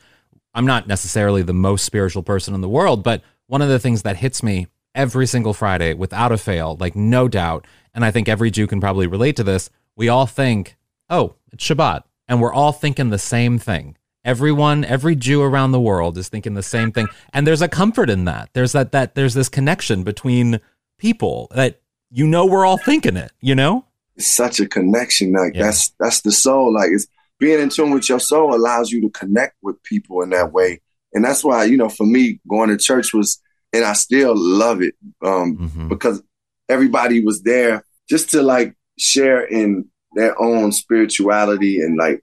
I'm 0.55 0.67
not 0.67 0.87
necessarily 0.87 1.41
the 1.43 1.55
most 1.55 1.85
spiritual 1.85 2.23
person 2.23 2.55
in 2.55 2.61
the 2.61 2.69
world, 2.69 3.03
but 3.03 3.23
one 3.47 3.63
of 3.63 3.71
the 3.71 3.79
things 3.79 4.03
that 4.03 4.19
hits 4.19 4.43
me 4.43 4.69
every 4.95 5.27
single 5.27 5.55
Friday 5.55 5.95
without 5.95 6.31
a 6.31 6.37
fail, 6.37 6.77
like 6.79 6.95
no 6.95 7.27
doubt, 7.27 7.67
and 7.95 8.05
I 8.05 8.11
think 8.11 8.29
every 8.29 8.51
Jew 8.51 8.67
can 8.67 8.81
probably 8.81 9.07
relate 9.07 9.37
to 9.37 9.45
this, 9.45 9.71
we 9.97 10.11
all 10.11 10.27
think, 10.27 10.77
oh, 11.09 11.37
it's 11.53 11.65
Shabbat. 11.65 12.03
And 12.29 12.41
we're 12.41 12.53
all 12.53 12.73
thinking 12.73 13.09
the 13.09 13.19
same 13.19 13.59
thing. 13.59 13.97
Everyone, 14.25 14.85
every 14.85 15.17
Jew 15.17 15.43
around 15.43 15.73
the 15.73 15.81
world 15.81 16.19
is 16.19 16.29
thinking 16.29 16.55
the 16.55 16.63
same 16.63 16.93
thing. 16.93 17.09
And 17.33 17.47
there's 17.47 17.63
a 17.63 17.69
comfort 17.69 18.11
in 18.11 18.27
that. 18.27 18.51
There's 18.53 18.73
that, 18.73 18.93
that 18.93 19.15
there's 19.15 19.35
this 19.35 19.49
connection 19.49 20.03
between 20.03 20.61
people 20.99 21.49
that 21.55 21.81
you 22.15 22.27
know 22.27 22.47
we're 22.47 22.65
all 22.65 22.79
thinking 22.79 23.17
it, 23.17 23.33
you 23.41 23.55
know? 23.55 23.85
it's 24.17 24.33
such 24.35 24.61
a 24.61 24.67
connection. 24.69 25.33
Like 25.33 25.55
Yeah. 25.57 25.65
that's 25.65 25.93
that's 25.99 26.21
the 26.21 26.31
soul. 26.31 26.73
Like 26.73 26.91
it's 26.93 27.07
being 27.41 27.59
in 27.61 27.69
tune 27.69 27.91
with 27.91 28.09
your 28.09 28.21
soul 28.21 28.55
allows 28.55 28.93
you 28.93 29.01
to 29.03 29.11
connect 29.11 29.57
with 29.61 29.83
people 29.83 30.23
in 30.23 30.31
that 30.31 30.53
way. 30.53 30.81
And 31.13 31.25
that's 31.25 31.43
why, 31.43 31.65
you 31.65 31.77
know, 31.77 31.89
for 31.89 32.07
me, 32.07 32.39
going 32.49 32.69
to 32.71 32.77
church 32.79 33.13
was 33.13 33.41
and 33.73 33.85
I 33.85 33.93
still 33.95 34.35
love 34.37 34.81
it. 34.83 34.95
Um, 35.21 35.57
Mhm. 35.59 35.89
because 35.89 36.23
everybody 36.69 37.25
was 37.25 37.43
there 37.43 37.85
just 38.09 38.31
to 38.31 38.43
like 38.43 38.75
share 38.99 39.43
in 39.45 39.87
their 40.15 40.41
own 40.41 40.71
spirituality 40.71 41.81
and 41.81 41.97
like 41.99 42.23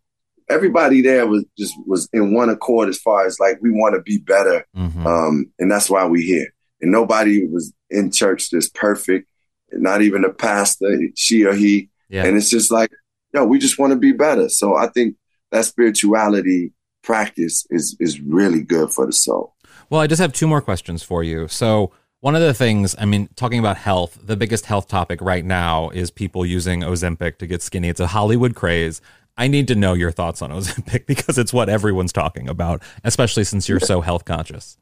everybody 0.50 1.02
there 1.02 1.28
was 1.28 1.44
just 1.58 1.74
was 1.86 2.08
in 2.14 2.34
one 2.34 2.50
accord 2.50 2.90
as 2.90 2.98
far 2.98 3.26
as 3.26 3.40
like 3.40 3.58
we 3.62 3.70
want 3.70 3.96
to 3.96 4.02
be 4.02 4.18
better 4.18 4.66
Mhm. 4.78 5.06
um, 5.06 5.52
and 5.60 5.70
that's 5.70 5.90
why 5.90 6.06
we 6.06 6.22
here. 6.24 6.48
And 6.82 6.92
nobody 6.92 7.46
was 7.46 7.72
in 7.90 8.12
church 8.12 8.50
that's 8.50 8.70
perfect, 8.70 9.28
not 9.74 10.02
even 10.02 10.24
a 10.24 10.32
pastor, 10.32 11.00
she 11.16 11.46
or 11.46 11.54
he. 11.54 11.90
Yeah. 12.10 12.26
And 12.26 12.38
it's 12.38 12.50
just 12.50 12.72
like, 12.72 12.92
yo, 13.34 13.46
we 13.46 13.60
just 13.60 13.80
want 13.80 13.92
to 13.92 13.98
be 13.98 14.12
better. 14.12 14.50
So 14.50 14.76
I 14.76 14.88
think 14.88 15.16
that 15.52 15.66
spirituality 15.66 16.74
practice 17.04 17.66
is 17.70 17.96
is 18.00 18.20
really 18.22 18.62
good 18.62 18.92
for 18.92 19.06
the 19.06 19.14
soul. 19.14 19.56
Well, 19.90 20.02
I 20.02 20.08
just 20.08 20.22
have 20.22 20.34
two 20.34 20.48
more 20.48 20.62
questions 20.62 21.04
for 21.04 21.24
you. 21.24 21.48
So, 21.48 21.92
one 22.22 22.36
of 22.36 22.42
the 22.42 22.54
things, 22.54 22.96
I 22.98 23.06
mean, 23.06 23.30
talking 23.36 23.60
about 23.60 23.78
health, 23.78 24.18
the 24.22 24.38
biggest 24.38 24.66
health 24.66 24.88
topic 24.88 25.20
right 25.22 25.44
now 25.44 25.90
is 25.90 26.12
people 26.12 26.46
using 26.46 26.82
Ozempic 26.82 27.38
to 27.40 27.48
get 27.48 27.62
skinny. 27.62 27.90
It's 27.90 28.00
a 28.00 28.08
Hollywood 28.08 28.56
craze. 28.56 29.02
I 29.38 29.48
need 29.48 29.68
to 29.70 29.76
know 29.76 29.94
your 29.94 30.12
thoughts 30.12 30.42
on 30.42 30.52
Ozempic 30.52 31.06
because 31.08 31.38
it's 31.38 31.52
what 31.52 31.68
everyone's 31.68 32.14
talking 32.14 32.48
about, 32.48 32.84
especially 33.04 33.44
since 33.44 33.68
you're 33.68 33.80
so 33.80 34.02
health 34.02 34.26
conscious. 34.26 34.78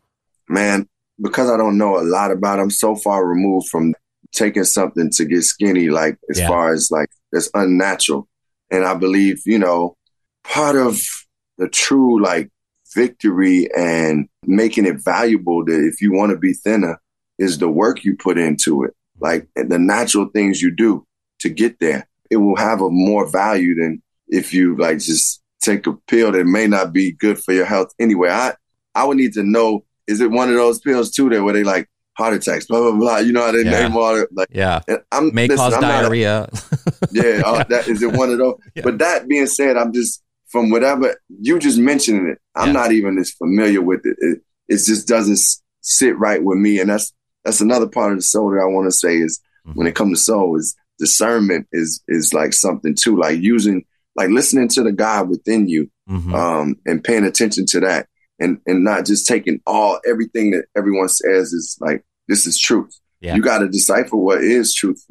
Man, 0.48 0.88
because 1.22 1.50
I 1.50 1.58
don't 1.58 1.78
know 1.78 2.00
a 2.00 2.04
lot 2.04 2.32
about 2.32 2.60
it, 2.60 2.64
I'm 2.64 2.70
so 2.70 2.96
far 2.96 3.26
removed 3.26 3.70
from 3.70 3.94
taking 4.32 4.64
something 4.64 5.10
to 5.12 5.26
get 5.26 5.44
skinny, 5.44 5.90
like 5.90 6.18
as 6.30 6.40
Yeah. 6.40 6.48
far 6.48 6.74
as 6.74 6.90
like 6.92 7.10
that's 7.32 7.50
unnatural. 7.54 8.28
And 8.72 8.86
I 8.86 8.94
believe, 8.96 9.42
you 9.46 9.60
know, 9.60 9.96
part 10.44 10.76
of 10.76 11.02
the 11.58 11.68
true 11.68 12.22
like 12.24 12.50
victory 12.96 13.68
and 13.78 14.28
making 14.46 14.86
it 14.86 15.04
valuable 15.04 15.64
that 15.66 15.80
if 15.88 16.02
you 16.02 16.12
want 16.12 16.32
to 16.32 16.38
be 16.38 16.54
thinner 16.54 17.00
is 17.38 17.58
the 17.58 17.70
work 17.70 18.04
you 18.04 18.16
put 18.18 18.38
into 18.38 18.84
it, 18.84 18.94
like 19.20 19.48
the 19.56 19.78
natural 19.80 20.28
things 20.34 20.62
you 20.62 20.72
do 20.72 21.06
to 21.40 21.50
get 21.50 21.80
there. 21.80 22.08
It 22.30 22.38
will 22.38 22.56
have 22.58 22.82
a 22.82 22.90
more 22.90 23.28
value 23.28 23.76
than 23.76 24.02
if 24.28 24.54
you 24.54 24.76
like 24.78 25.00
just 25.00 25.42
take 25.62 25.86
a 25.88 25.94
pill 26.08 26.32
that 26.32 26.46
may 26.46 26.68
not 26.68 26.94
be 26.94 27.12
good 27.12 27.40
for 27.40 27.54
your 27.54 27.66
health 27.66 27.94
anyway. 28.00 28.30
I 28.30 28.54
I 28.96 29.06
would 29.06 29.18
need 29.18 29.34
to 29.34 29.44
know 29.44 29.86
is 30.08 30.22
it 30.22 30.32
one 30.32 30.50
of 30.50 30.56
those 30.56 30.80
pills 30.80 31.12
too 31.12 31.30
that 31.30 31.44
where 31.44 31.54
they 31.54 31.64
like 31.64 31.88
heart 32.20 32.34
attacks, 32.36 32.66
blah 32.68 32.80
blah 32.82 32.92
blah. 33.00 33.18
You 33.18 33.32
know 33.34 33.42
how 33.46 33.52
they 33.52 33.64
Yeah. 33.64 33.88
name 33.88 33.98
all 33.98 34.16
it 34.16 34.30
like 34.32 34.50
Yeah. 34.52 34.82
I'm 35.12 35.34
May 35.34 35.48
listen, 35.48 35.58
cause 35.66 35.74
I'm 35.74 35.82
not 35.82 36.00
a- 36.00 36.02
diarrhea. 36.04 36.50
yeah, 37.12 37.42
uh, 37.46 37.64
that 37.70 37.88
is 37.88 38.04
it 38.04 38.12
one 38.14 38.30
of 38.32 38.38
those. 38.38 38.56
Yeah. 38.76 38.84
But 38.84 39.00
that 39.00 39.28
being 39.28 39.48
said, 39.48 39.76
I'm 39.78 39.92
just 39.94 40.22
from 40.50 40.70
whatever 40.70 41.16
you 41.42 41.58
just 41.60 41.80
mentioning 41.80 42.28
it. 42.28 42.38
I'm 42.56 42.68
Yeah. 42.68 42.74
not 42.74 42.92
even 42.92 43.18
as 43.18 43.32
familiar 43.32 43.82
with 43.82 44.02
it. 44.06 44.18
It, 44.20 44.40
it 44.68 44.78
just 44.86 45.08
doesn't 45.08 45.40
sit 45.82 46.18
right 46.20 46.44
with 46.44 46.58
me, 46.60 46.80
and 46.80 46.90
that's 46.92 47.12
that's 47.46 47.62
another 47.62 47.88
part 47.88 48.12
of 48.12 48.18
the 48.20 48.24
soul 48.24 48.52
that 48.52 48.62
I 48.62 48.66
want 48.66 48.86
to 48.92 48.92
say 48.96 49.16
is 49.18 49.40
Mm-hmm. 49.68 49.78
when 49.78 49.88
it 49.88 49.96
comes 49.96 50.18
to 50.20 50.24
soul 50.24 50.58
is 50.58 50.74
discernment 51.00 51.68
is 51.74 52.02
is 52.08 52.34
like 52.34 52.54
something 52.54 52.96
too, 52.96 53.18
like 53.18 53.40
using 53.40 53.84
like 54.16 54.30
listening 54.30 54.68
to 54.70 54.84
the 54.84 54.92
God 54.92 55.30
within 55.30 55.68
you, 55.68 55.90
Mhm. 56.10 56.34
um, 56.34 56.76
and 56.86 57.04
paying 57.04 57.24
attention 57.26 57.66
to 57.68 57.80
that, 57.82 58.08
and 58.40 58.60
and 58.66 58.84
not 58.84 59.06
just 59.06 59.28
taking 59.28 59.62
all 59.68 60.00
everything 60.08 60.52
that 60.52 60.66
everyone 60.76 61.10
says 61.10 61.54
is 61.54 61.78
like 61.82 62.04
this 62.28 62.46
is 62.48 62.60
truth. 62.60 62.98
Yeah. 63.22 63.36
You 63.36 63.42
got 63.42 63.60
to 63.60 63.68
decipher 63.68 64.16
what 64.16 64.42
is 64.42 64.74
truth, 64.74 65.06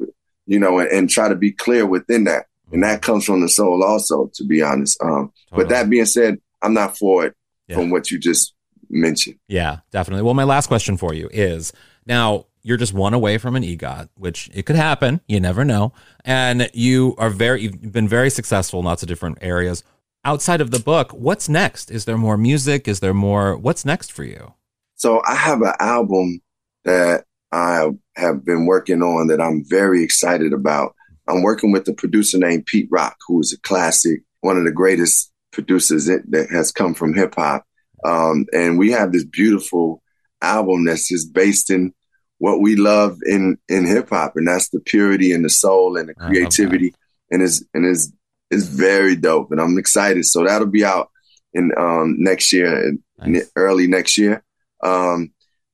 you 0.47 0.59
know, 0.59 0.79
and, 0.79 0.89
and 0.89 1.09
try 1.09 1.29
to 1.29 1.35
be 1.35 1.51
clear 1.51 1.85
within 1.85 2.23
that, 2.23 2.45
and 2.71 2.81
that 2.83 3.01
comes 3.01 3.25
from 3.25 3.41
the 3.41 3.49
soul 3.49 3.83
also, 3.83 4.31
to 4.35 4.43
be 4.45 4.61
honest. 4.61 4.99
Um, 5.03 5.31
but 5.51 5.69
that 5.69 5.89
being 5.89 6.05
said, 6.05 6.37
I'm 6.61 6.73
not 6.73 6.97
for 6.97 7.25
it 7.25 7.35
Yeah. 7.67 7.75
from 7.75 7.91
what 7.91 8.09
you 8.09 8.17
just 8.17 8.53
mentioned. 8.89 9.37
Yeah, 9.47 9.79
definitely. 9.91 10.23
Well, 10.23 10.33
my 10.33 10.43
last 10.45 10.67
question 10.67 10.97
for 10.97 11.13
you 11.13 11.29
is 11.31 11.71
now 12.07 12.47
you're 12.63 12.77
just 12.77 12.93
one 12.93 13.13
away 13.13 13.37
from 13.37 13.55
an 13.55 13.63
EGOT, 13.63 14.09
which 14.15 14.49
it 14.53 14.65
could 14.65 14.75
happen. 14.75 15.21
You 15.27 15.39
never 15.39 15.63
know. 15.63 15.93
And 16.25 16.69
you 16.73 17.15
are 17.19 17.29
very, 17.29 17.61
you've 17.61 17.91
been 17.91 18.07
very 18.07 18.29
successful 18.29 18.79
in 18.79 18.85
lots 18.85 19.01
of 19.03 19.07
different 19.07 19.37
areas. 19.41 19.83
Outside 20.29 20.61
of 20.61 20.69
the 20.69 20.77
book, 20.77 21.11
what's 21.11 21.49
next? 21.49 21.89
Is 21.89 22.05
there 22.05 22.15
more 22.15 22.37
music? 22.37 22.87
Is 22.87 22.99
there 22.99 23.15
more? 23.15 23.57
What's 23.57 23.83
next 23.83 24.11
for 24.11 24.23
you? 24.23 24.53
So 24.93 25.23
I 25.25 25.33
have 25.33 25.63
an 25.63 25.73
album 25.79 26.41
that 26.85 27.23
I 27.51 27.87
have 28.15 28.45
been 28.45 28.67
working 28.67 29.01
on 29.01 29.25
that 29.29 29.41
I'm 29.41 29.63
very 29.67 30.03
excited 30.03 30.53
about. 30.53 30.93
I'm 31.27 31.41
working 31.41 31.71
with 31.71 31.87
a 31.87 31.93
producer 31.93 32.37
named 32.37 32.67
Pete 32.67 32.87
Rock, 32.91 33.17
who 33.27 33.39
is 33.39 33.53
a 33.53 33.59
classic, 33.61 34.21
one 34.41 34.55
of 34.55 34.65
the 34.65 34.71
greatest 34.71 35.31
producers 35.51 36.05
that 36.05 36.47
has 36.51 36.71
come 36.71 36.93
from 36.93 37.15
hip 37.15 37.33
hop. 37.33 37.65
Um, 38.05 38.45
and 38.53 38.77
we 38.77 38.91
have 38.91 39.11
this 39.11 39.25
beautiful 39.25 40.03
album 40.43 40.85
that's 40.85 41.09
just 41.09 41.33
based 41.33 41.71
in 41.71 41.91
what 42.37 42.61
we 42.61 42.75
love 42.75 43.17
in 43.25 43.57
in 43.67 43.87
hip 43.87 44.09
hop, 44.11 44.33
and 44.35 44.47
that's 44.47 44.69
the 44.69 44.79
purity 44.79 45.31
and 45.31 45.43
the 45.43 45.49
soul 45.49 45.97
and 45.97 46.09
the 46.09 46.13
that. 46.19 46.27
creativity. 46.27 46.93
And 47.31 47.41
it's 47.41 47.63
and 47.73 47.83
it's 47.83 48.11
it's 48.51 48.65
very 48.65 49.15
dope, 49.15 49.51
and 49.51 49.61
I'm 49.61 49.77
excited. 49.77 50.25
So 50.25 50.43
that'll 50.43 50.67
be 50.67 50.83
out 50.83 51.09
in 51.53 51.71
um, 51.77 52.15
next 52.19 52.51
year, 52.53 52.93
nice. 53.17 53.49
early 53.55 53.87
next 53.87 54.17
year. 54.17 54.43
Um, 54.83 55.31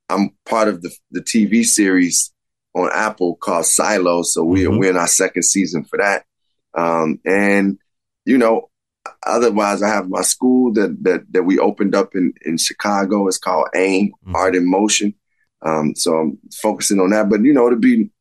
I'm 0.09 0.31
part 0.45 0.67
of 0.67 0.81
the 0.81 0.91
the 1.11 1.21
TV 1.21 1.63
series 1.63 2.31
on 2.75 2.89
Apple 2.93 3.35
called 3.35 3.65
Silo, 3.65 4.23
so 4.23 4.43
we 4.43 4.63
mm-hmm. 4.63 4.77
we're 4.77 4.91
in 4.91 4.97
our 4.97 5.07
second 5.07 5.43
season 5.43 5.83
for 5.83 5.97
that. 5.97 6.25
Um, 6.73 7.19
and 7.25 7.77
you 8.25 8.37
know, 8.37 8.69
otherwise, 9.25 9.81
I 9.81 9.89
have 9.89 10.09
my 10.09 10.21
school 10.21 10.73
that 10.73 10.97
that 11.03 11.31
that 11.31 11.43
we 11.43 11.59
opened 11.59 11.95
up 11.95 12.15
in 12.15 12.33
in 12.45 12.57
Chicago. 12.57 13.27
It's 13.27 13.37
called 13.37 13.69
AIM 13.75 14.09
mm-hmm. 14.09 14.35
Art 14.35 14.55
in 14.55 14.69
Motion. 14.69 15.13
Um, 15.61 15.95
so 15.95 16.15
I'm 16.15 16.37
focusing 16.53 16.99
on 16.99 17.11
that. 17.11 17.29
But 17.29 17.41
you 17.41 17.53
know, 17.53 17.69
to 17.69 17.75
be 17.75 18.11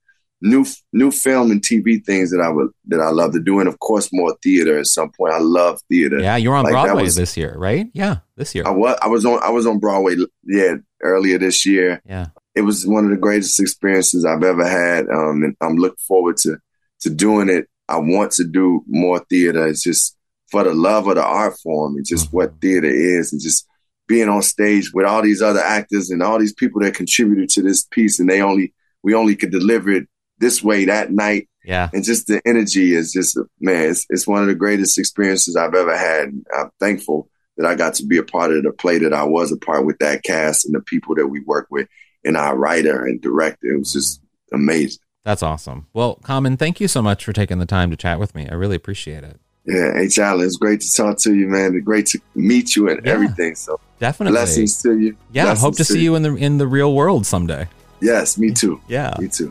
new 0.44 0.64
new 0.92 1.10
film 1.10 1.50
and 1.50 1.62
TV 1.62 2.04
things 2.04 2.30
that 2.30 2.40
I 2.40 2.50
would 2.50 2.68
that 2.86 3.00
I 3.00 3.10
love 3.10 3.32
to 3.32 3.40
do, 3.40 3.58
and 3.58 3.68
of 3.68 3.78
course 3.80 4.10
more 4.12 4.36
theater 4.42 4.78
at 4.78 4.86
some 4.86 5.10
point. 5.10 5.32
I 5.32 5.38
love 5.38 5.80
theater. 5.88 6.20
Yeah, 6.20 6.36
you're 6.36 6.54
on 6.54 6.64
like 6.64 6.72
Broadway 6.72 7.02
was, 7.02 7.16
this 7.16 7.36
year, 7.36 7.54
right? 7.56 7.86
Yeah, 7.94 8.18
this 8.36 8.54
year. 8.54 8.64
I 8.66 8.70
was 8.70 8.96
I 9.02 9.08
was 9.08 9.24
on 9.24 9.42
I 9.42 9.50
was 9.50 9.66
on 9.66 9.80
Broadway. 9.80 10.16
Yeah, 10.44 10.74
earlier 11.02 11.38
this 11.38 11.66
year. 11.66 12.00
Yeah, 12.06 12.26
it 12.54 12.60
was 12.60 12.86
one 12.86 13.04
of 13.04 13.10
the 13.10 13.16
greatest 13.16 13.58
experiences 13.58 14.24
I've 14.24 14.44
ever 14.44 14.68
had, 14.68 15.08
um, 15.08 15.42
and 15.42 15.56
I'm 15.60 15.76
looking 15.76 15.96
forward 16.06 16.36
to 16.38 16.58
to 17.00 17.10
doing 17.10 17.48
it. 17.48 17.66
I 17.88 17.98
want 17.98 18.32
to 18.32 18.44
do 18.44 18.84
more 18.86 19.24
theater. 19.30 19.66
It's 19.66 19.82
just 19.82 20.16
for 20.50 20.62
the 20.64 20.74
love 20.74 21.08
of 21.08 21.16
the 21.16 21.24
art 21.24 21.54
form 21.62 21.96
and 21.96 22.06
just 22.06 22.28
mm-hmm. 22.28 22.36
what 22.36 22.60
theater 22.60 22.88
is, 22.88 23.32
and 23.32 23.40
just 23.40 23.66
being 24.06 24.28
on 24.28 24.42
stage 24.42 24.92
with 24.92 25.06
all 25.06 25.22
these 25.22 25.40
other 25.40 25.60
actors 25.60 26.10
and 26.10 26.22
all 26.22 26.38
these 26.38 26.52
people 26.52 26.82
that 26.82 26.94
contributed 26.94 27.48
to 27.48 27.62
this 27.62 27.84
piece, 27.84 28.20
and 28.20 28.28
they 28.28 28.42
only 28.42 28.74
we 29.02 29.14
only 29.14 29.36
could 29.36 29.50
deliver 29.50 29.90
it 29.90 30.08
this 30.44 30.62
way 30.62 30.84
that 30.84 31.10
night. 31.10 31.48
Yeah. 31.64 31.88
And 31.94 32.04
just 32.04 32.26
the 32.26 32.42
energy 32.44 32.94
is 32.94 33.10
just, 33.12 33.38
man, 33.58 33.90
it's, 33.90 34.06
it's 34.10 34.26
one 34.26 34.42
of 34.42 34.48
the 34.48 34.54
greatest 34.54 34.98
experiences 34.98 35.56
I've 35.56 35.74
ever 35.74 35.96
had. 35.96 36.28
I'm 36.54 36.70
thankful 36.78 37.30
that 37.56 37.66
I 37.66 37.74
got 37.74 37.94
to 37.94 38.06
be 38.06 38.18
a 38.18 38.22
part 38.22 38.52
of 38.52 38.62
the 38.62 38.72
play 38.72 38.98
that 38.98 39.14
I 39.14 39.24
was 39.24 39.50
a 39.50 39.56
part 39.56 39.86
with 39.86 39.98
that 40.00 40.22
cast 40.22 40.66
and 40.66 40.74
the 40.74 40.80
people 40.80 41.14
that 41.14 41.28
we 41.28 41.40
work 41.40 41.68
with 41.70 41.88
and 42.22 42.36
our 42.36 42.56
writer 42.56 43.06
and 43.06 43.20
director. 43.20 43.68
It 43.68 43.78
was 43.78 43.94
just 43.94 44.20
amazing. 44.52 45.00
That's 45.24 45.42
awesome. 45.42 45.86
Well, 45.94 46.16
Common, 46.16 46.58
thank 46.58 46.80
you 46.80 46.88
so 46.88 47.00
much 47.00 47.24
for 47.24 47.32
taking 47.32 47.58
the 47.58 47.66
time 47.66 47.90
to 47.90 47.96
chat 47.96 48.18
with 48.18 48.34
me. 48.34 48.46
I 48.46 48.54
really 48.54 48.76
appreciate 48.76 49.24
it. 49.24 49.40
Yeah, 49.64 49.96
H. 49.96 50.18
Alan, 50.18 50.44
it's 50.44 50.58
great 50.58 50.82
to 50.82 50.92
talk 50.92 51.18
to 51.20 51.34
you, 51.34 51.48
man. 51.48 51.74
It's 51.74 51.84
great 51.84 52.04
to 52.08 52.20
meet 52.34 52.76
you 52.76 52.90
and 52.90 53.00
yeah, 53.02 53.12
everything. 53.12 53.54
So 53.54 53.80
definitely 53.98 54.32
blessings 54.32 54.82
to 54.82 54.98
you. 54.98 55.16
Yeah, 55.32 55.44
blessings 55.44 55.62
hope 55.62 55.72
to, 55.76 55.84
to 55.84 55.84
see 55.84 56.02
you 56.02 56.14
in 56.16 56.22
the 56.22 56.34
in 56.34 56.58
the 56.58 56.66
real 56.66 56.92
world 56.92 57.24
someday. 57.24 57.66
Yes, 58.02 58.36
me 58.36 58.50
too. 58.50 58.82
Yeah, 58.88 59.14
me 59.18 59.28
too. 59.28 59.50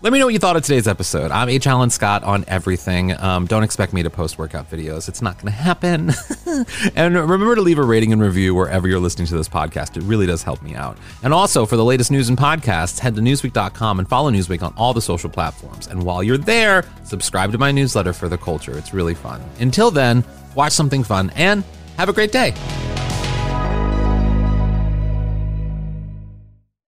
Let 0.00 0.12
me 0.12 0.20
know 0.20 0.26
what 0.26 0.32
you 0.32 0.38
thought 0.38 0.54
of 0.54 0.62
today's 0.62 0.86
episode. 0.86 1.32
I'm 1.32 1.48
H. 1.48 1.66
Alan 1.66 1.90
Scott 1.90 2.22
on 2.22 2.44
everything. 2.46 3.18
Um, 3.18 3.46
don't 3.46 3.64
expect 3.64 3.92
me 3.92 4.04
to 4.04 4.10
post 4.10 4.38
workout 4.38 4.70
videos. 4.70 5.08
It's 5.08 5.20
not 5.20 5.34
going 5.38 5.46
to 5.46 5.50
happen. 5.50 6.12
and 6.94 7.16
remember 7.16 7.56
to 7.56 7.62
leave 7.62 7.80
a 7.80 7.82
rating 7.82 8.12
and 8.12 8.22
review 8.22 8.54
wherever 8.54 8.86
you're 8.86 9.00
listening 9.00 9.26
to 9.26 9.36
this 9.36 9.48
podcast. 9.48 9.96
It 9.96 10.04
really 10.04 10.24
does 10.24 10.44
help 10.44 10.62
me 10.62 10.76
out. 10.76 10.96
And 11.24 11.34
also, 11.34 11.66
for 11.66 11.74
the 11.74 11.84
latest 11.84 12.12
news 12.12 12.28
and 12.28 12.38
podcasts, 12.38 13.00
head 13.00 13.16
to 13.16 13.20
newsweek.com 13.20 13.98
and 13.98 14.08
follow 14.08 14.30
Newsweek 14.30 14.62
on 14.62 14.72
all 14.76 14.94
the 14.94 15.02
social 15.02 15.30
platforms. 15.30 15.88
And 15.88 16.04
while 16.04 16.22
you're 16.22 16.38
there, 16.38 16.84
subscribe 17.02 17.50
to 17.50 17.58
my 17.58 17.72
newsletter 17.72 18.12
for 18.12 18.28
the 18.28 18.38
culture. 18.38 18.78
It's 18.78 18.94
really 18.94 19.14
fun. 19.14 19.42
Until 19.58 19.90
then, 19.90 20.22
watch 20.54 20.74
something 20.74 21.02
fun 21.02 21.30
and 21.30 21.64
have 21.96 22.08
a 22.08 22.12
great 22.12 22.30
day. 22.30 22.54